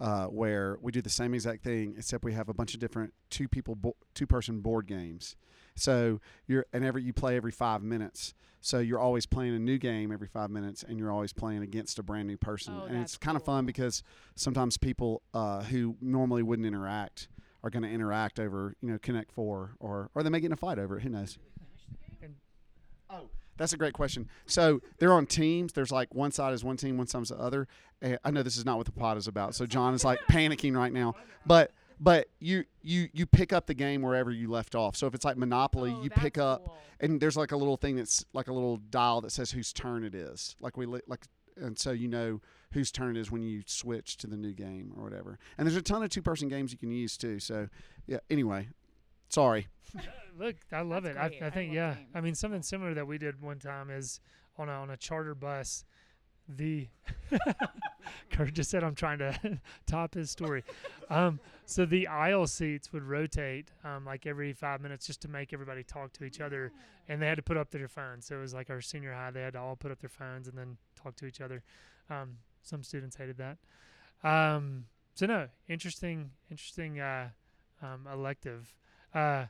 [0.00, 3.14] uh, where we do the same exact thing except we have a bunch of different
[3.30, 5.36] two people bo- two person board games.
[5.74, 8.34] So you're and every you play every five minutes.
[8.60, 11.98] So you're always playing a new game every five minutes, and you're always playing against
[11.98, 12.74] a brand new person.
[12.76, 14.02] Oh, and it's kind of fun because
[14.34, 17.28] sometimes people uh, who normally wouldn't interact
[17.62, 20.52] are going to interact over you know Connect Four, or or they may get in
[20.52, 21.02] a fight over it.
[21.02, 21.38] Who knows?
[22.22, 22.34] And-
[23.08, 24.28] Oh, that's a great question.
[24.46, 25.72] So they're on teams.
[25.72, 27.66] There's like one side is one team, one side's the other.
[28.02, 29.54] And I know this is not what the pod is about.
[29.54, 31.14] So John is like panicking right now.
[31.46, 34.96] But but you you you pick up the game wherever you left off.
[34.96, 36.76] So if it's like Monopoly, Oh, you pick up cool.
[37.00, 40.04] and there's like a little thing that's like a little dial that says whose turn
[40.04, 40.54] it is.
[40.60, 41.26] Like we like
[41.58, 42.42] and so you know
[42.72, 45.38] whose turn it is when you switch to the new game or whatever.
[45.56, 47.38] And there's a ton of two person games you can use too.
[47.40, 47.68] So
[48.06, 48.68] yeah, anyway.
[49.28, 49.66] Sorry.
[50.38, 51.42] Look, I love That's it.
[51.42, 51.46] I.
[51.46, 51.94] I I think love yeah.
[51.94, 52.08] games.
[52.14, 54.20] I mean, something similar that we did one time is
[54.58, 55.84] on a on a charter bus.
[56.48, 56.88] The
[58.30, 60.62] Kurt just said I'm trying to top his story.
[61.10, 65.52] Um, so the aisle seats would rotate um, like every five minutes just to make
[65.52, 66.72] everybody talk to each other,
[67.08, 68.26] and they had to put up their phones.
[68.26, 70.46] So it was like our senior high; they had to all put up their phones
[70.46, 71.64] and then talk to each other.
[72.08, 73.58] Um, some students hated that.
[74.22, 74.84] Um,
[75.14, 77.30] so no, interesting, interesting uh,
[77.82, 78.74] um, elective.
[79.14, 79.46] Uh,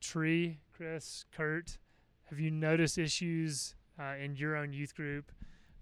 [0.00, 1.78] Tree, Chris, Kurt,
[2.24, 5.32] have you noticed issues uh, in your own youth group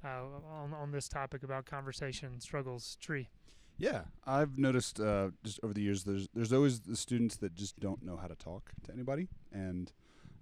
[0.05, 2.97] uh, on, on this topic about conversation struggles?
[3.01, 3.29] Tree.
[3.77, 7.81] Yeah, I've noticed uh, just over the years there's there's always the students that just
[7.81, 9.93] don't know how to talk to anybody, and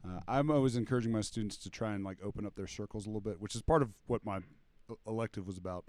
[0.05, 3.09] uh, I'm always encouraging my students to try and like open up their circles a
[3.09, 5.85] little bit, which is part of what my e- elective was about,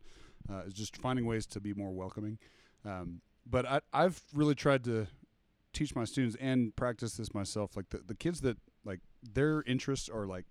[0.49, 2.37] uh, is just finding ways to be more welcoming.
[2.85, 5.07] Um, but I, I've really tried to
[5.73, 7.75] teach my students and practice this myself.
[7.75, 10.45] Like the, the kids that like their interests are like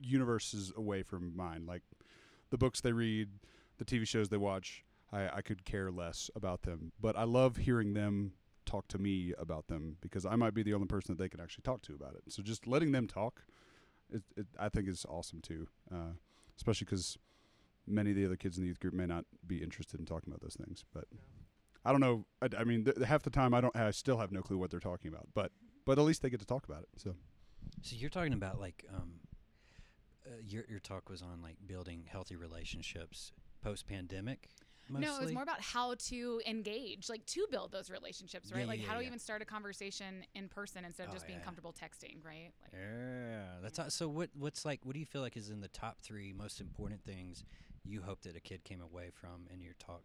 [0.00, 1.66] universes away from mine.
[1.66, 1.82] Like
[2.50, 3.28] the books they read,
[3.78, 4.84] the TV shows they watch.
[5.12, 8.32] I, I could care less about them, but I love hearing them
[8.64, 11.40] talk to me about them because I might be the only person that they can
[11.40, 12.24] actually talk to about it.
[12.28, 13.44] So just letting them talk,
[14.12, 16.14] it, it, I think is awesome too, uh,
[16.56, 17.16] especially because
[17.86, 20.32] many of the other kids in the youth group may not be interested in talking
[20.32, 20.84] about those things.
[20.92, 21.04] But
[21.86, 22.26] I don't know.
[22.42, 23.74] I, I mean, th- half the time I don't.
[23.76, 25.28] I still have no clue what they're talking about.
[25.34, 25.52] But
[25.84, 26.88] but at least they get to talk about it.
[26.96, 27.14] So
[27.82, 29.20] So you're talking about like um,
[30.26, 34.48] uh, your your talk was on like building healthy relationships post pandemic.
[34.88, 38.60] No, it was more about how to engage, like to build those relationships, right?
[38.60, 39.08] Yeah, like yeah, how to yeah.
[39.08, 41.44] even start a conversation in person instead of Oh, just being yeah.
[41.44, 42.52] comfortable texting, right?
[42.62, 44.08] Like, Yeah, that's aw- so.
[44.08, 44.84] What what's like?
[44.84, 47.42] What do you feel like is in the top three most important things
[47.84, 50.02] you hope that a kid came away from in your talk?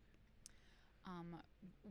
[1.11, 1.35] Um,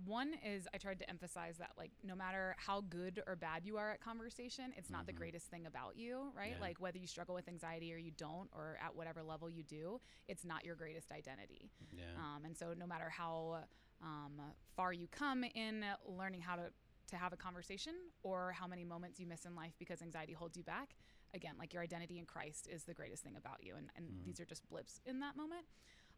[0.04, 3.76] one is I tried to emphasize that like no matter how good or bad you
[3.76, 5.16] are at conversation, it's not the Mhm.
[5.16, 6.52] greatest thing about you, right?
[6.52, 6.61] Yeah.
[6.61, 10.00] Like whether you struggle with anxiety or you don't, or at whatever level you do,
[10.28, 11.70] it's not your greatest identity.
[11.92, 12.04] Yeah.
[12.16, 13.64] Um, and so no matter how
[14.02, 14.40] um,
[14.76, 16.72] far you come in learning how to
[17.09, 20.56] to have a conversation or how many moments you miss in life because anxiety holds
[20.56, 20.94] you back,
[21.35, 24.24] again, like your identity in Christ is the greatest thing about you, and, and Mhm.
[24.24, 25.66] these are just blips in that moment.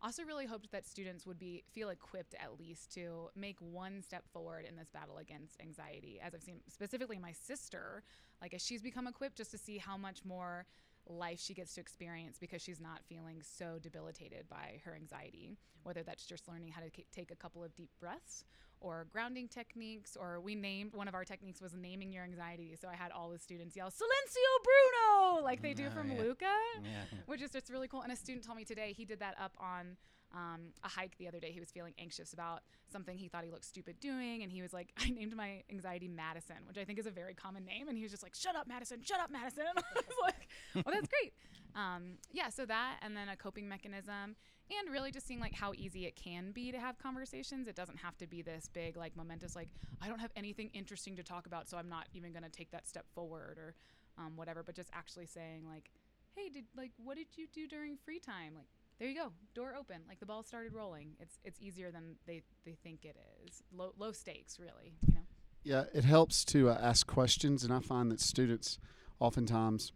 [0.05, 4.25] Also, really hoped that students would be feel equipped at least to make one step
[4.33, 6.19] forward in this battle against anxiety.
[6.21, 8.03] As I've seen specifically my sister,
[8.41, 10.67] like as she's become equipped, just to see how much more
[11.07, 15.57] life she gets to experience because she's not feeling so debilitated by her anxiety.
[15.85, 18.45] Whether that's just learning how to take a couple of deep breaths
[18.83, 22.75] or grounding techniques, or we named one of our techniques was naming your anxiety.
[22.81, 26.23] So I had all the students yell "Silencio Bruno" like they do Oh, from yeah.
[26.23, 26.53] Luca
[26.85, 27.19] yeah.
[27.27, 28.03] which is just really cool.
[28.03, 29.97] And a student told me today he did that up on
[30.35, 31.53] um, a hike the other day.
[31.53, 34.73] He was feeling anxious about something he thought he looked stupid doing, and he was
[34.73, 37.89] like, "I named my anxiety Madison," which I think is a very common name.
[37.89, 39.01] And he was just like, "Shut up, Madison!
[39.03, 41.33] Shut up, Madison!" I was like, "Well, that's great."
[41.75, 44.37] Um, yeah, so that, and then a coping mechanism,
[44.81, 47.69] and really just seeing like how easy it can be to have conversations.
[47.69, 49.69] It doesn't have to be this big, like momentous, like
[50.01, 52.87] I don't have anything interesting to talk about, so I'm not even gonna take that
[52.87, 53.75] step forward or
[54.19, 54.63] um, whatever.
[54.63, 55.91] But just actually saying like
[56.35, 58.55] hey did like what did you do during free time?
[58.55, 58.67] Like
[58.99, 60.03] there you go door open.
[60.09, 61.15] Like the ball started rolling.
[61.21, 63.63] It's it's easier than they they think it is.
[63.75, 65.21] Low low stakes really you know?
[65.65, 68.79] Yeah, it helps to uh, ask questions, and I find that students
[69.21, 69.93] oftentimes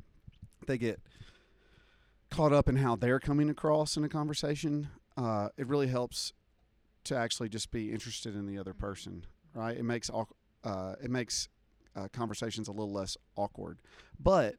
[0.66, 1.00] they get
[2.36, 4.88] caught up in how they're coming across in a conversation.
[5.16, 6.34] Uh, it really helps
[7.04, 9.76] to actually just be interested in the other person, right?
[9.76, 11.48] It makes awk- uh, it makes
[11.94, 13.78] uh, conversations a little less awkward.
[14.20, 14.56] But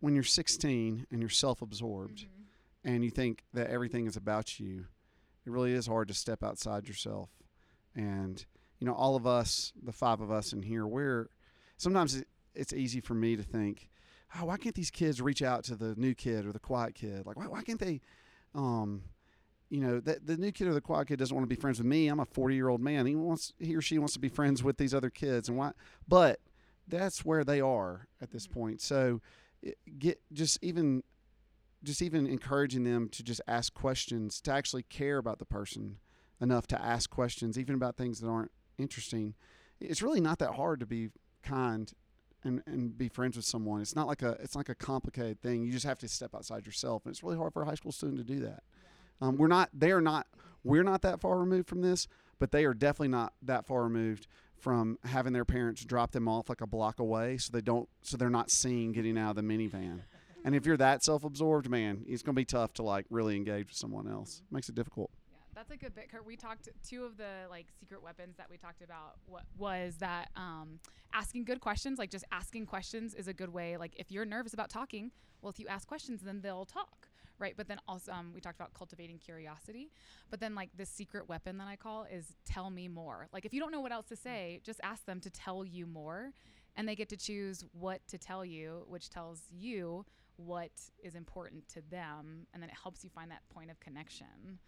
[0.00, 2.94] when you're 16 and you're self-absorbed Mm-hmm.
[2.94, 4.84] and you think that everything is about you,
[5.46, 7.30] it really is hard to step outside yourself.
[7.94, 8.44] And
[8.80, 11.30] you know, all of us, the five of us in here, we're
[11.78, 12.22] sometimes
[12.54, 13.88] it's easy for me to think,
[14.34, 17.26] oh, why can't these kids reach out to the new kid or the quiet kid?
[17.26, 18.00] Like, why, why can't they,
[18.54, 19.02] um,
[19.68, 21.78] you know, that the new kid or the quiet kid doesn't want to be friends
[21.78, 22.08] with me.
[22.08, 23.06] I'm a 40 year old man.
[23.06, 25.72] He wants he or she wants to be friends with these other kids, and why?
[26.06, 26.40] But
[26.88, 28.80] that's where they are at this point.
[28.80, 29.20] So
[29.62, 31.02] it, get just even
[31.82, 35.98] just even encouraging them to just ask questions, to actually care about the person
[36.40, 39.34] enough to ask questions, even about things that aren't interesting.
[39.80, 41.10] It's really not that hard to be
[41.42, 41.92] kind
[42.46, 43.80] and, and be friends with someone.
[43.80, 45.64] It's not like a it's like a complicated thing.
[45.64, 47.92] You just have to step outside yourself, and it's really hard for a high school
[47.92, 48.62] student to do that.
[49.20, 50.26] Um, we're not they are not
[50.64, 54.26] we're not that far removed from this, but they are definitely not that far removed
[54.58, 58.16] from having their parents drop them off like a block away, so they don't so
[58.16, 60.00] they're not seen getting out of the minivan.
[60.44, 63.66] And if you're that self-absorbed, man, it's going to be tough to like really engage
[63.66, 64.42] with someone else.
[64.50, 65.10] makes it difficult.
[65.68, 66.10] That's a good bit.
[66.10, 66.24] Kurt.
[66.24, 69.16] We talked two of the like secret weapons that we talked about.
[69.26, 70.30] What was that?
[70.36, 70.78] Um,
[71.12, 73.76] asking good questions, like just asking questions, is a good way.
[73.76, 75.10] Like if you're nervous about talking,
[75.42, 77.08] well, if you ask questions, then they'll talk,
[77.40, 77.54] right?
[77.56, 79.90] But then also, um, we talked about cultivating curiosity.
[80.30, 83.26] But then like this secret weapon that I call is tell me more.
[83.32, 85.84] Like if you don't know what else to say, just ask them to tell you
[85.86, 86.30] more,
[86.76, 90.04] and they get to choose what to tell you, which tells you
[90.36, 90.70] what
[91.02, 94.60] is important to them, and then it helps you find that point of connection.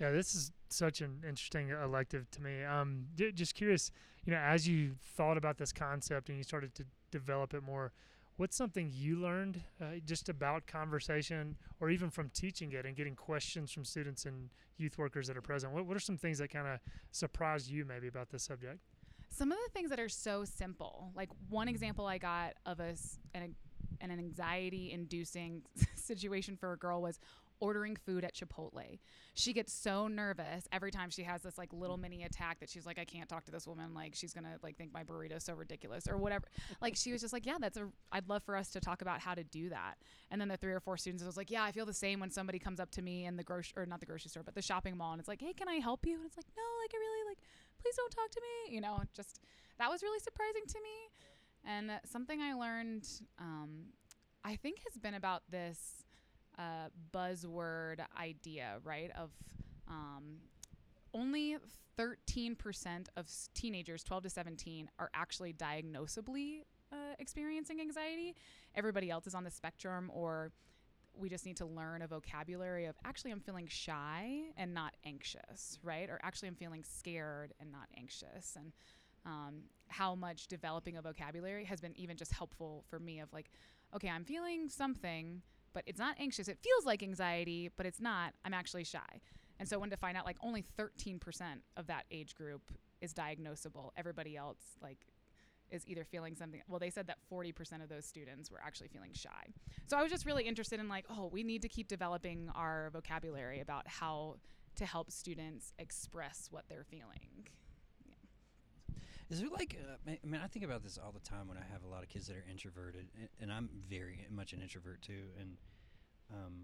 [0.00, 2.64] Yeah, this is such an interesting elective to me.
[2.64, 3.90] Um, j- just curious,
[4.24, 7.92] you know, as you thought about this concept and you started to develop it more,
[8.36, 13.14] what's something you learned uh, just about conversation or even from teaching it and getting
[13.14, 15.72] questions from students and youth workers that are present?
[15.72, 16.78] What, what are some things that kind of
[17.10, 18.80] surprised you maybe about this subject?
[19.30, 23.18] Some of the things that are so simple, like one example I got of us
[23.34, 23.54] an,
[24.00, 25.62] an anxiety inducing
[25.94, 27.18] situation for a girl was
[27.60, 28.98] ordering food at Chipotle.
[29.34, 32.86] She gets so nervous every time she has this like little mini attack that she's
[32.86, 33.94] like, I can't talk to this woman.
[33.94, 36.46] Like she's gonna like think my burrito is so ridiculous or whatever.
[36.80, 37.88] like she was just like, yeah, that's a.
[38.12, 39.94] I'd love for us to talk about how to do that.
[40.30, 42.30] And then the three or four students was like, yeah, I feel the same when
[42.30, 44.62] somebody comes up to me in the grocery or not the grocery store, but the
[44.62, 46.16] shopping mall, and it's like, hey, can I help you?
[46.16, 47.38] And it's like, no, like I really like,
[47.80, 48.74] please don't talk to me.
[48.74, 49.40] You know, just
[49.78, 51.10] that was really surprising to me.
[51.64, 53.08] And something I learned,
[53.40, 53.86] um,
[54.44, 56.04] I think, has been about this
[56.58, 59.10] uh, buzzword idea, right?
[59.16, 59.30] Of
[59.88, 60.38] um,
[61.14, 61.56] only
[61.98, 66.60] 13% of teenagers, 12 to 17, are actually diagnosably
[66.92, 68.34] uh, experiencing anxiety.
[68.74, 70.52] Everybody else is on the spectrum, or
[71.18, 75.78] we just need to learn a vocabulary of actually, I'm feeling shy and not anxious,
[75.82, 76.08] right?
[76.10, 78.56] Or actually, I'm feeling scared and not anxious.
[78.56, 78.72] And
[79.24, 83.50] um, how much developing a vocabulary has been even just helpful for me of like,
[83.94, 85.42] okay, I'm feeling something,
[85.76, 86.48] but it's not anxious.
[86.48, 88.32] It feels like anxiety, but it's not.
[88.46, 89.20] I'm actually shy.
[89.58, 91.20] And so when to find out like only 13%
[91.76, 94.96] of that age group is diagnosable, everybody else like
[95.70, 96.62] is either feeling something.
[96.66, 99.52] Well, they said that 40% of those students were actually feeling shy.
[99.86, 102.88] So I was just really interested in like, oh, we need to keep developing our
[102.90, 104.36] vocabulary about how
[104.76, 107.48] to help students express what they're feeling.
[109.28, 111.64] Is there like, uh, I mean, I think about this all the time when I
[111.72, 113.06] have a lot of kids that are introverted,
[113.40, 115.24] and, I'm very much an introvert too.
[115.40, 115.56] And,
[116.32, 116.54] um,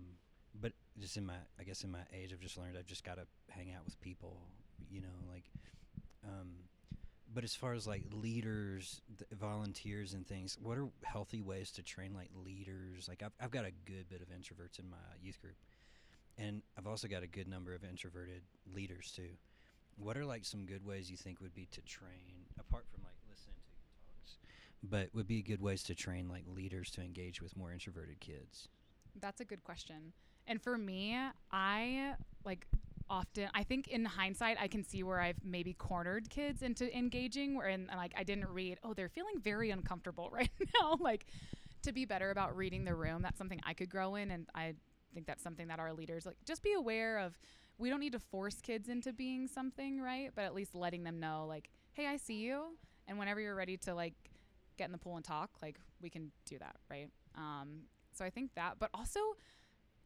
[0.60, 3.16] but just in my, I guess in my age, I've just learned I've just got
[3.16, 4.36] to hang out with people,
[4.88, 5.44] you know, like,
[6.24, 6.50] um,
[7.34, 9.00] but as far as like leaders,
[9.32, 13.08] volunteers, and things, what are healthy ways to train like leaders?
[13.08, 15.56] Like, I've, I've got a good bit of introverts in my youth group,
[16.38, 19.30] and I've also got a good number of introverted leaders too.
[19.96, 23.14] What are like some good ways you think would be to train, apart from like
[23.28, 23.74] listening to
[24.06, 24.38] talks,
[24.82, 28.68] but would be good ways to train like leaders to engage with more introverted kids?
[29.20, 30.12] That's a good question.
[30.46, 31.16] And for me,
[31.50, 32.66] I like
[33.08, 37.56] often I think in hindsight I can see where I've maybe cornered kids into engaging
[37.56, 40.50] where and like I didn't read, oh, they're feeling very uncomfortable right
[40.80, 40.96] now.
[41.00, 41.26] like
[41.82, 44.74] to be better about reading the room, that's something I could grow in and I
[45.14, 47.38] think that's something that our leaders like just be aware of
[47.82, 50.30] we don't need to force kids into being something, right?
[50.34, 52.76] But at least letting them know like, hey, I see you
[53.08, 54.14] and whenever you're ready to like
[54.78, 57.08] get in the pool and talk, like we can do that, right?
[57.36, 57.80] Um,
[58.16, 59.18] so I think that, but also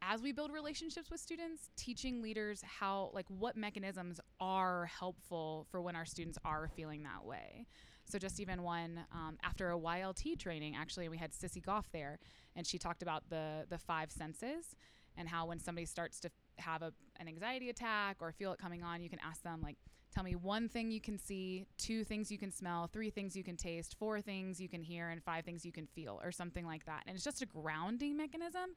[0.00, 5.80] as we build relationships with students, teaching leaders how, like, what mechanisms are helpful for
[5.80, 7.66] when our students are feeling that way.
[8.04, 12.18] So just even one um, after a YLT training, actually, we had Sissy Goff there,
[12.54, 14.76] and she talked about the the five senses
[15.16, 18.82] and how when somebody starts to have a, an anxiety attack or feel it coming
[18.82, 19.76] on, you can ask them like,
[20.14, 23.44] tell me one thing you can see, two things you can smell, three things you
[23.44, 26.64] can taste, four things you can hear, and five things you can feel, or something
[26.64, 27.02] like that.
[27.06, 28.70] And it's just a grounding mechanism.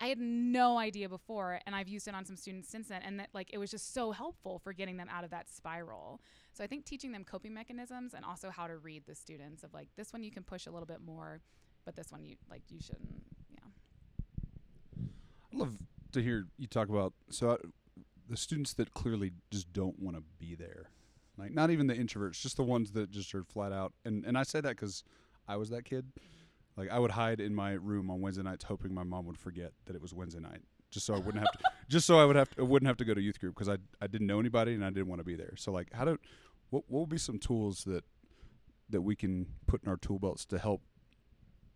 [0.00, 3.20] I had no idea before, and I've used it on some students since then, and
[3.20, 6.20] that like it was just so helpful for getting them out of that spiral.
[6.52, 9.72] So I think teaching them coping mechanisms and also how to read the students of
[9.72, 11.40] like this one you can push a little bit more,
[11.84, 13.22] but this one you like you shouldn't.
[13.50, 13.60] Yeah.
[15.52, 15.78] I love
[16.12, 17.56] to hear you talk about so uh,
[18.28, 20.90] the students that clearly just don't want to be there,
[21.36, 23.92] like not even the introverts, just the ones that just are flat out.
[24.04, 25.04] And and I say that because
[25.48, 26.06] I was that kid.
[26.76, 29.72] Like I would hide in my room on Wednesday nights, hoping my mom would forget
[29.84, 31.58] that it was Wednesday night, just so I wouldn't have to,
[31.88, 33.68] just so I would have to, I wouldn't have to go to youth group because
[33.68, 35.54] I I didn't know anybody and I didn't want to be there.
[35.56, 36.18] So like, how do
[36.70, 38.04] what what would be some tools that
[38.88, 40.82] that we can put in our tool belts to help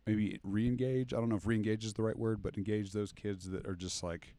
[0.06, 1.12] maybe re-engage?
[1.12, 3.74] I don't know if re-engage is the right word, but engage those kids that are
[3.74, 4.34] just like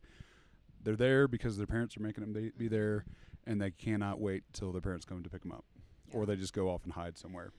[0.84, 3.06] they're there because their parents are making them be, be there,
[3.46, 5.66] and they cannot wait till their parents come to pick them up,
[6.14, 7.52] or they just go off and hide somewhere.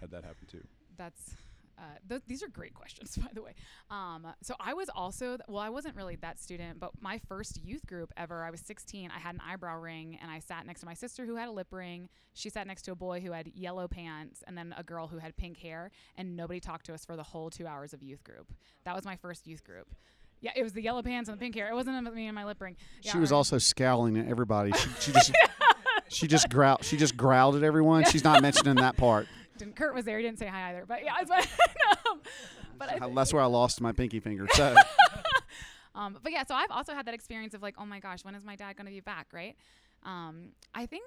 [0.00, 0.64] Had that happen too.
[0.96, 1.34] That's
[1.82, 3.54] uh, th- these are great questions, by the way.
[3.90, 7.60] Um, so I was also, th- well, I wasn't really that student, but my first
[7.62, 9.10] youth group ever, I was 16.
[9.14, 11.52] I had an eyebrow ring, and I sat next to my sister who had a
[11.52, 12.08] lip ring.
[12.34, 15.18] She sat next to a boy who had yellow pants, and then a girl who
[15.18, 15.90] had pink hair.
[16.16, 18.52] And nobody talked to us for the whole two hours of youth group.
[18.84, 19.88] That was my first youth group.
[20.40, 21.68] Yeah, it was the yellow pants and the pink hair.
[21.68, 22.76] It wasn't me and my lip ring.
[23.02, 24.72] Yeah, she was or- also scowling at everybody.
[24.72, 25.32] She, she just
[26.08, 26.84] she just growled.
[26.84, 28.04] She just growled at everyone.
[28.04, 29.26] She's not mentioning that part.
[29.62, 30.18] Didn't Kurt was there?
[30.18, 30.84] He didn't say hi either.
[30.86, 31.42] But yeah, it's fine.
[32.10, 32.20] um,
[32.76, 34.46] but I That's where I lost my pinky finger.
[34.54, 34.74] So
[35.94, 38.34] um, but yeah, so I've also had that experience of like, oh my gosh, when
[38.34, 39.56] is my dad going to be back, right?
[40.02, 41.04] Um, I think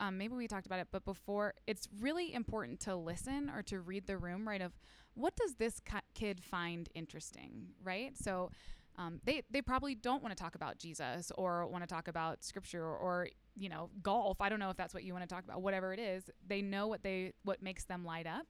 [0.00, 3.80] um, maybe we talked about it, but before, it's really important to listen or to
[3.80, 4.62] read the room, right?
[4.62, 4.72] Of
[5.14, 8.16] what does this ki- kid find interesting, right?
[8.16, 8.50] So
[8.96, 12.42] um, they they probably don't want to talk about Jesus or want to talk about
[12.42, 13.28] scripture or, or
[13.58, 14.40] you know golf.
[14.40, 15.62] I don't know if that's what you want to talk about.
[15.62, 18.46] Whatever it is, they know what they what makes them light up.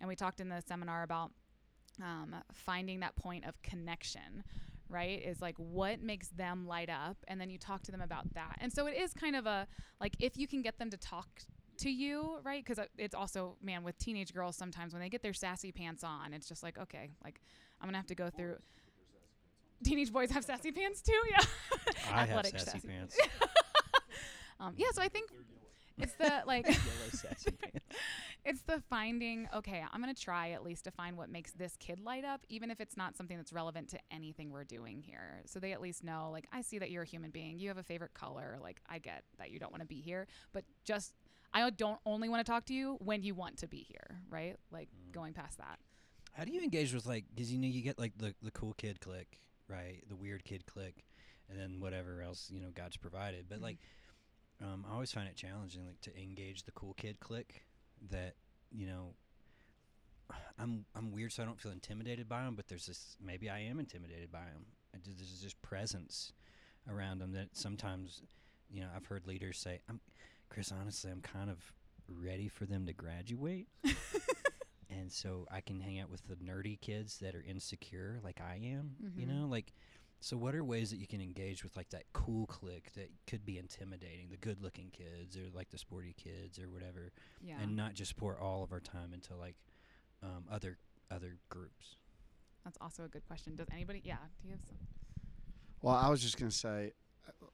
[0.00, 1.30] And we talked in the seminar about
[2.02, 4.44] um, finding that point of connection
[4.88, 8.32] right is like what makes them light up and then you talk to them about
[8.34, 9.66] that and so it is kind of a
[10.00, 11.28] like if you can get them to talk
[11.76, 15.32] to you right because it's also man with teenage girls sometimes when they get their
[15.32, 17.40] sassy pants on it's just like okay like
[17.80, 18.56] i'm gonna have to go through
[19.84, 21.44] teenage boys have sassy pants too yeah
[22.12, 23.16] I have Athletic sassy pants.
[24.60, 25.30] um, yeah so i think
[25.98, 26.78] it's the like Yellow
[27.12, 27.84] sassy pants.
[28.44, 31.76] it's the finding okay i'm going to try at least to find what makes this
[31.78, 35.42] kid light up even if it's not something that's relevant to anything we're doing here
[35.46, 37.78] so they at least know like i see that you're a human being you have
[37.78, 41.12] a favorite color like i get that you don't want to be here but just
[41.52, 44.56] i don't only want to talk to you when you want to be here right
[44.70, 45.78] like going past that
[46.34, 47.24] How do you engage with like?
[47.34, 50.02] Because you know you get like the the cool kid click, right?
[50.08, 51.04] The weird kid click,
[51.50, 53.46] and then whatever else you know God's provided.
[53.48, 53.78] But like,
[54.62, 57.64] um, I always find it challenging like to engage the cool kid click.
[58.10, 58.34] That
[58.72, 59.14] you know,
[60.58, 62.54] I'm I'm weird, so I don't feel intimidated by them.
[62.56, 64.66] But there's this maybe I am intimidated by them.
[65.04, 66.32] There's this presence
[66.88, 68.22] around them that sometimes,
[68.70, 70.00] you know, I've heard leaders say, "I'm
[70.48, 70.72] Chris.
[70.72, 71.58] Honestly, I'm kind of
[72.08, 73.68] ready for them to graduate."
[74.90, 78.56] and so I can hang out with the nerdy kids that are insecure, like I
[78.64, 78.96] am.
[79.16, 79.28] You Mhm.
[79.42, 79.72] know, like
[80.20, 80.36] so.
[80.36, 83.58] What are ways that you can engage with like that cool clique that could be
[83.58, 87.12] intimidating, the good-looking kids or like the sporty kids or whatever,
[87.42, 89.56] yeah and not just pour all of our time into like
[90.22, 90.78] um, other
[91.10, 91.96] other groups.
[92.64, 94.76] that's also a good question does anybody yeah do you have some
[95.82, 96.92] Well, I was just going to say,
[97.26, 97.46] uh,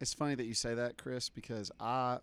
[0.00, 2.18] it's funny that you say that, Chris, because I,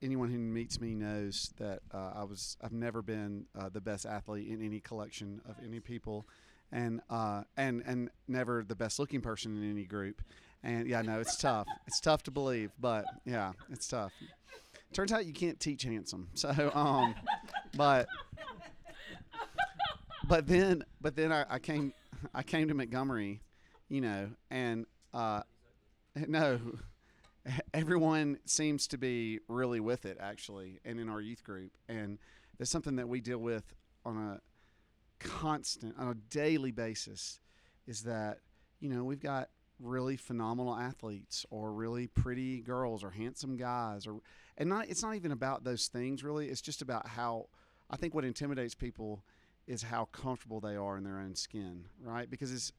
[0.00, 4.06] anyone who meets me knows that uh, I was, I've never been uh, the best
[4.06, 6.28] athlete in any collection of any people,
[6.72, 10.22] and uh, and and never the best looking person in any group.
[10.62, 11.68] And yeah, no, it's tough.
[11.86, 14.12] It's tough to believe, but yeah, it's tough.
[14.92, 16.28] Turns out you can't teach handsome.
[16.34, 17.14] So, um,
[17.76, 18.08] but
[20.28, 21.92] but then but then I, I came
[22.34, 23.40] I came to Montgomery,
[23.88, 25.42] you know, and uh,
[26.26, 26.58] no,
[27.74, 32.18] everyone seems to be really with it actually, and in our youth group, and
[32.58, 33.64] there's something that we deal with
[34.04, 34.40] on a
[35.18, 37.40] constant, on a daily basis,
[37.86, 38.38] is that
[38.80, 39.48] you know we've got
[39.78, 44.20] really phenomenal athletes or really pretty girls or handsome guys or
[44.56, 47.44] and not it's not even about those things really it's just about how
[47.90, 49.22] i think what intimidates people
[49.66, 52.30] is how comfortable they are in their own skin, right?
[52.30, 52.72] Because it's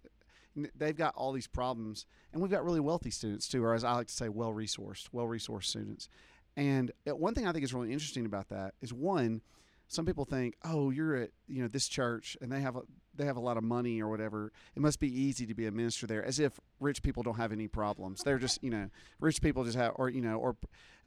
[0.76, 3.94] they've got all these problems, and we've got really wealthy students too, or as I
[3.94, 6.10] like to say, well resourced, well resourced students.
[6.56, 9.42] And uh, one thing I think is really interesting about that is one,
[9.88, 12.82] some people think, oh, you're at you know this church, and they have a
[13.16, 14.52] they have a lot of money or whatever.
[14.76, 17.52] It must be easy to be a minister there, as if rich people don't have
[17.52, 18.22] any problems.
[18.24, 20.56] They're just you know rich people just have, or you know, or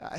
[0.00, 0.18] uh,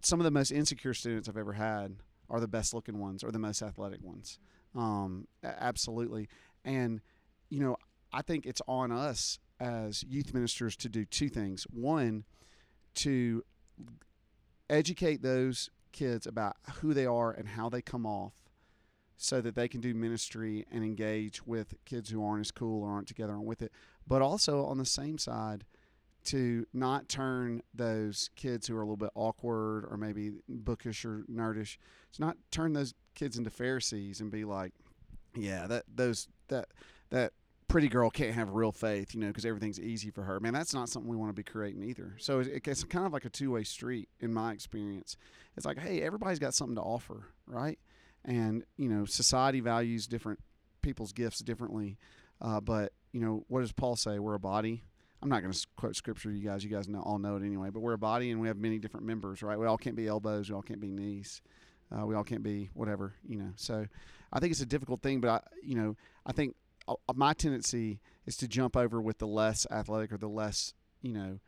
[0.00, 1.96] some of the most insecure students I've ever had
[2.30, 4.38] are the best looking ones or the most athletic ones.
[4.74, 6.28] Um, absolutely.
[6.64, 7.00] And,
[7.48, 7.76] you know,
[8.12, 11.64] I think it's on us as youth ministers to do two things.
[11.70, 12.24] One,
[12.96, 13.44] to
[14.68, 18.34] educate those kids about who they are and how they come off
[19.16, 22.90] so that they can do ministry and engage with kids who aren't as cool or
[22.90, 23.72] aren't together with it.
[24.06, 25.64] But also on the same side,
[26.24, 31.24] to not turn those kids who are a little bit awkward or maybe bookish or
[31.30, 31.76] nerdish,
[32.14, 34.72] to not turn those kids into Pharisees and be like,
[35.34, 36.68] yeah, that those that
[37.10, 37.32] that
[37.68, 40.40] pretty girl can't have real faith, you know, because everything's easy for her.
[40.40, 42.14] Man, that's not something we want to be creating either.
[42.18, 45.16] So it, it's kind of like a two way street in my experience.
[45.56, 47.78] It's like, hey, everybody's got something to offer, right?
[48.24, 50.40] And you know, society values different
[50.82, 51.98] people's gifts differently.
[52.40, 54.18] Uh, but you know, what does Paul say?
[54.18, 54.84] We're a body.
[55.22, 56.62] I'm not going to quote scripture, you guys.
[56.62, 57.70] You guys know, all know it anyway.
[57.70, 59.58] But we're a body, and we have many different members, right?
[59.58, 60.50] We all can't be elbows.
[60.50, 61.40] We all can't be knees.
[61.90, 63.50] Uh, we all can't be whatever, you know.
[63.56, 63.86] So
[64.32, 65.96] I think it's a difficult thing, but I, you know,
[66.26, 66.56] I think
[67.14, 71.38] my tendency is to jump over with the less athletic or the less, you know,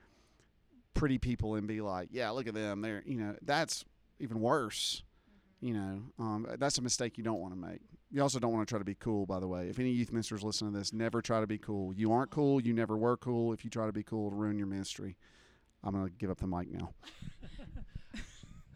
[0.95, 2.81] pretty people and be like, yeah, look at them.
[2.81, 3.85] They're, you know, that's
[4.19, 5.03] even worse.
[5.61, 7.81] You know, um, that's a mistake you don't want to make.
[8.11, 9.69] You also don't want to try to be cool, by the way.
[9.69, 11.93] If any youth ministers listen to this, never try to be cool.
[11.95, 12.61] You aren't cool.
[12.61, 13.53] You never were cool.
[13.53, 15.17] If you try to be cool, it'll ruin your ministry.
[15.83, 16.91] I'm going to give up the mic now.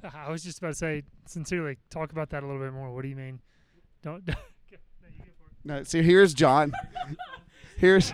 [0.15, 2.93] I was just about to say, sincerely, talk about that a little bit more.
[2.93, 3.41] What do you mean?
[4.03, 4.29] Don't.
[5.65, 5.81] No, you go for it.
[5.81, 6.73] No, see, here's John.
[7.77, 8.13] Here's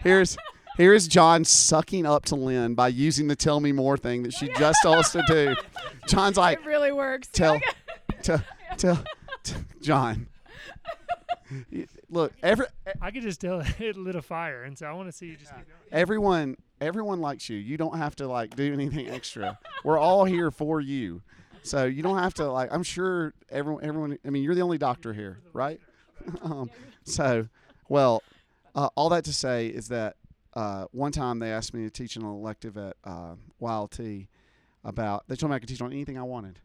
[0.00, 0.36] here's
[0.76, 4.48] here's John sucking up to Lynn by using the "tell me more" thing that she
[4.58, 5.54] just told us to do.
[6.06, 7.28] John's like, it really works.
[7.32, 7.60] tell,
[8.22, 8.42] tell,
[8.76, 9.02] tell,
[9.42, 10.28] t- John.
[12.10, 12.66] Look, every
[13.00, 15.36] I could just tell it lit a fire, and so I want to see you
[15.36, 15.78] just keep going.
[15.92, 17.56] everyone everyone likes you.
[17.56, 19.58] You don't have to like do anything extra.
[19.84, 21.22] We're all here for you.
[21.62, 24.78] So you don't have to like I'm sure everyone everyone I mean you're the only
[24.78, 25.80] doctor here, right?
[26.42, 26.70] um,
[27.04, 27.48] so
[27.88, 28.22] well,
[28.74, 30.16] uh, all that to say is that
[30.54, 34.26] uh, one time they asked me to teach an elective at uh, YLT
[34.84, 36.60] about they told me I could teach on anything I wanted.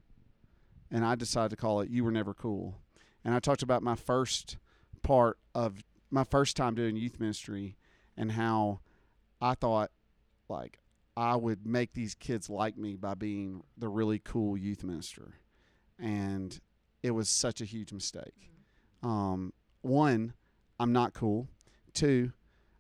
[0.90, 2.76] And I decided to call it You Were Never Cool.
[3.24, 4.58] And I talked about my first
[5.04, 7.78] part of my first time doing youth ministry
[8.18, 8.82] and how
[9.42, 9.92] I thought
[10.50, 10.80] like
[11.16, 15.36] I would make these kids like me by being the really cool youth minister.
[16.00, 16.60] And
[17.04, 18.52] it was such a huge mistake.
[19.04, 20.34] Um, one,
[20.80, 21.48] I'm not cool.
[21.94, 22.32] Two,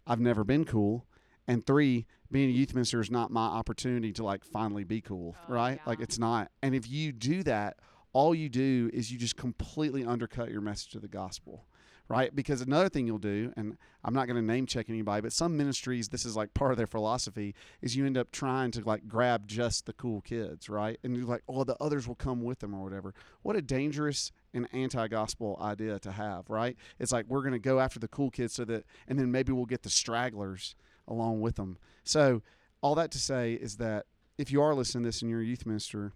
[0.05, 1.05] I've never been cool.
[1.47, 5.35] And three, being a youth minister is not my opportunity to like finally be cool,
[5.49, 5.79] Oh, right?
[5.85, 6.49] Like it's not.
[6.61, 7.77] And if you do that,
[8.13, 11.65] all you do is you just completely undercut your message of the gospel,
[12.11, 12.35] right?
[12.35, 15.55] Because another thing you'll do, and I'm not going to name check anybody, but some
[15.55, 19.07] ministries, this is like part of their philosophy, is you end up trying to like
[19.07, 20.99] grab just the cool kids, right?
[21.03, 23.13] And you're like, oh, the others will come with them or whatever.
[23.43, 26.75] What a dangerous and anti-gospel idea to have, right?
[26.99, 29.53] It's like we're going to go after the cool kids so that, and then maybe
[29.53, 30.75] we'll get the stragglers
[31.07, 31.77] along with them.
[32.03, 32.41] So
[32.81, 34.05] all that to say is that
[34.37, 36.11] if you are listening to this and you're a youth minister,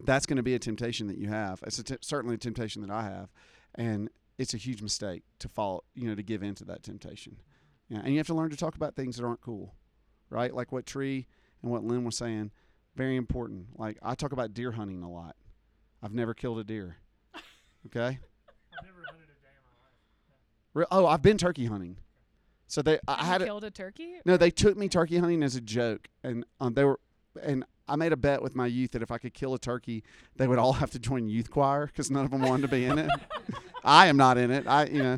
[0.00, 1.62] that's going to be a temptation that you have.
[1.64, 3.30] It's a t- certainly a temptation that I have,
[3.76, 4.08] and
[4.38, 7.36] it's a huge mistake to fall, you know, to give in to that temptation.
[7.88, 9.74] Yeah, and you have to learn to talk about things that aren't cool,
[10.30, 10.54] right?
[10.54, 11.26] Like what Tree
[11.62, 12.50] and what Lynn was saying,
[12.96, 13.78] very important.
[13.78, 15.36] Like I talk about deer hunting a lot.
[16.02, 16.96] I've never killed a deer.
[17.86, 18.00] Okay.
[18.78, 19.94] I've never hunted a day in my life.
[20.74, 21.96] Re- Oh, I've been turkey hunting.
[22.66, 24.16] So they, I You had a, killed a turkey.
[24.26, 27.00] no, they took me turkey hunting as a joke, and um, they were,
[27.42, 30.04] and I made a bet with my youth that if I could kill a turkey,
[30.36, 32.84] they would all have to join youth choir because none of them wanted to be
[32.84, 33.10] in it.
[33.84, 34.66] I am not in it.
[34.66, 35.16] I, you know.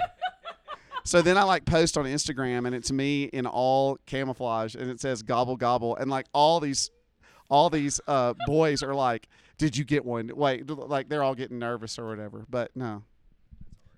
[1.04, 5.00] So then I like post on Instagram, and it's me in all camouflage, and it
[5.00, 6.90] says gobble gobble, and like all these,
[7.48, 11.58] all these uh, boys are like, "Did you get one?" Wait, like they're all getting
[11.58, 12.44] nervous or whatever.
[12.48, 13.02] But no,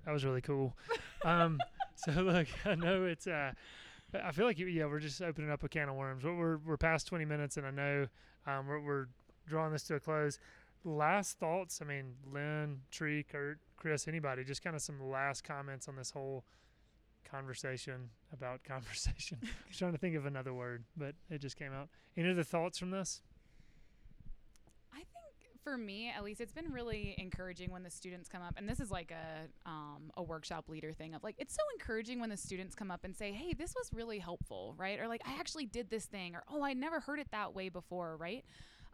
[0.04, 0.76] That was really cool.
[1.24, 1.58] Um,
[1.96, 3.26] so look, I know it's.
[3.26, 3.52] Uh,
[4.22, 6.22] I feel like yeah, we're just opening up a can of worms.
[6.24, 8.06] We're we're, past twenty minutes, and I know
[8.46, 9.06] um, we're we're
[9.46, 10.38] drawing this to a close.
[10.84, 11.80] Last thoughts.
[11.80, 14.44] I mean, Lynn, Tree, Kurt, Chris, anybody.
[14.44, 16.44] Just kind of some last comments on this whole
[17.24, 19.38] conversation about conversation.
[19.42, 21.88] I was trying to think of another word, but it just came out.
[22.16, 23.22] Any other thoughts from this?
[24.92, 25.06] I think
[25.62, 28.80] for me, at least, it's been really encouraging when the students come up, and this
[28.80, 32.36] is like a um, a workshop leader thing of like it's so encouraging when the
[32.36, 34.98] students come up and say, "Hey, this was really helpful," right?
[34.98, 37.68] Or like, "I actually did this thing," or "Oh, I never heard it that way
[37.68, 38.44] before," right?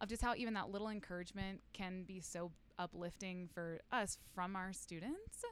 [0.00, 4.72] Of just how even that little encouragement can be so uplifting for us from our
[4.72, 5.44] students.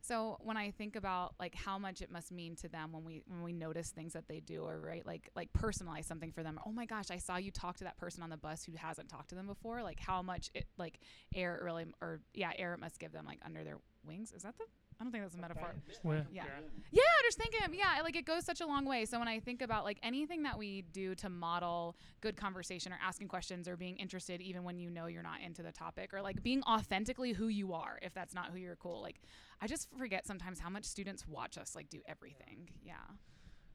[0.00, 3.22] So when I think about like how much it must mean to them when we
[3.26, 6.58] when we notice things that they do or right like like personalize something for them.
[6.64, 9.08] Oh my gosh, I saw you talk to that person on the bus who hasn't
[9.08, 9.82] talked to them before.
[9.82, 11.00] Like how much it like
[11.34, 14.32] air it really or yeah air it must give them like under their wings.
[14.32, 14.64] Is that the
[15.00, 15.74] I don't think that's a metaphor.
[16.02, 16.44] Well, Yeah.
[16.90, 19.04] Yeah, just thinking of yeah, like it goes such a long way.
[19.04, 22.98] So when I think about like anything that we do to model good conversation or
[23.00, 26.20] asking questions or being interested even when you know you're not into the topic or
[26.20, 29.00] like being authentically who you are if that's not who you're cool.
[29.00, 29.20] Like
[29.60, 32.68] I just forget sometimes how much students watch us like do everything.
[32.82, 32.94] Yeah.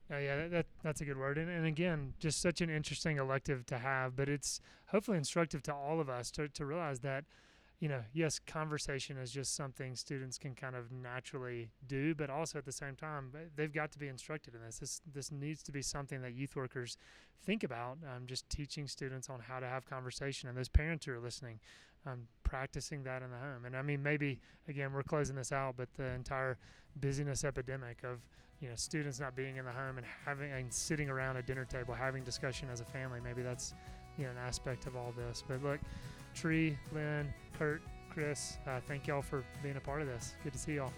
[0.10, 1.38] Yeah, that, that that's a good word.
[1.38, 5.74] And, and again, just such an interesting elective to have, but it's hopefully instructive to
[5.74, 7.24] all of us to, to realize that,
[7.84, 12.58] you know, yes, conversation is just something students can kind of naturally do, but also
[12.58, 14.80] at the same time, they've got to be instructed in this.
[14.80, 16.96] This this needs to be something that youth workers
[17.46, 17.98] think about.
[18.06, 21.60] Um, just teaching students on how to have conversation, and those parents who are listening,
[22.06, 23.66] um, practicing that in the home.
[23.66, 26.58] And I mean, maybe again, we're closing this out, but the entire
[27.02, 28.22] busyness epidemic of
[28.62, 31.66] you know students not being in the home and having and sitting around a dinner
[31.66, 33.74] table having discussion as a family maybe that's
[34.18, 35.80] you know an aspect of all this but look
[36.34, 40.36] Tree, Lynn, Kurt, Chris, uh, thank y'all for being a part of this.
[40.44, 40.92] Good to see y'all.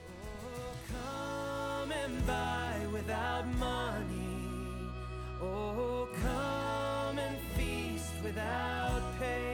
[1.05, 1.85] Oh,
[8.23, 9.44] without pay.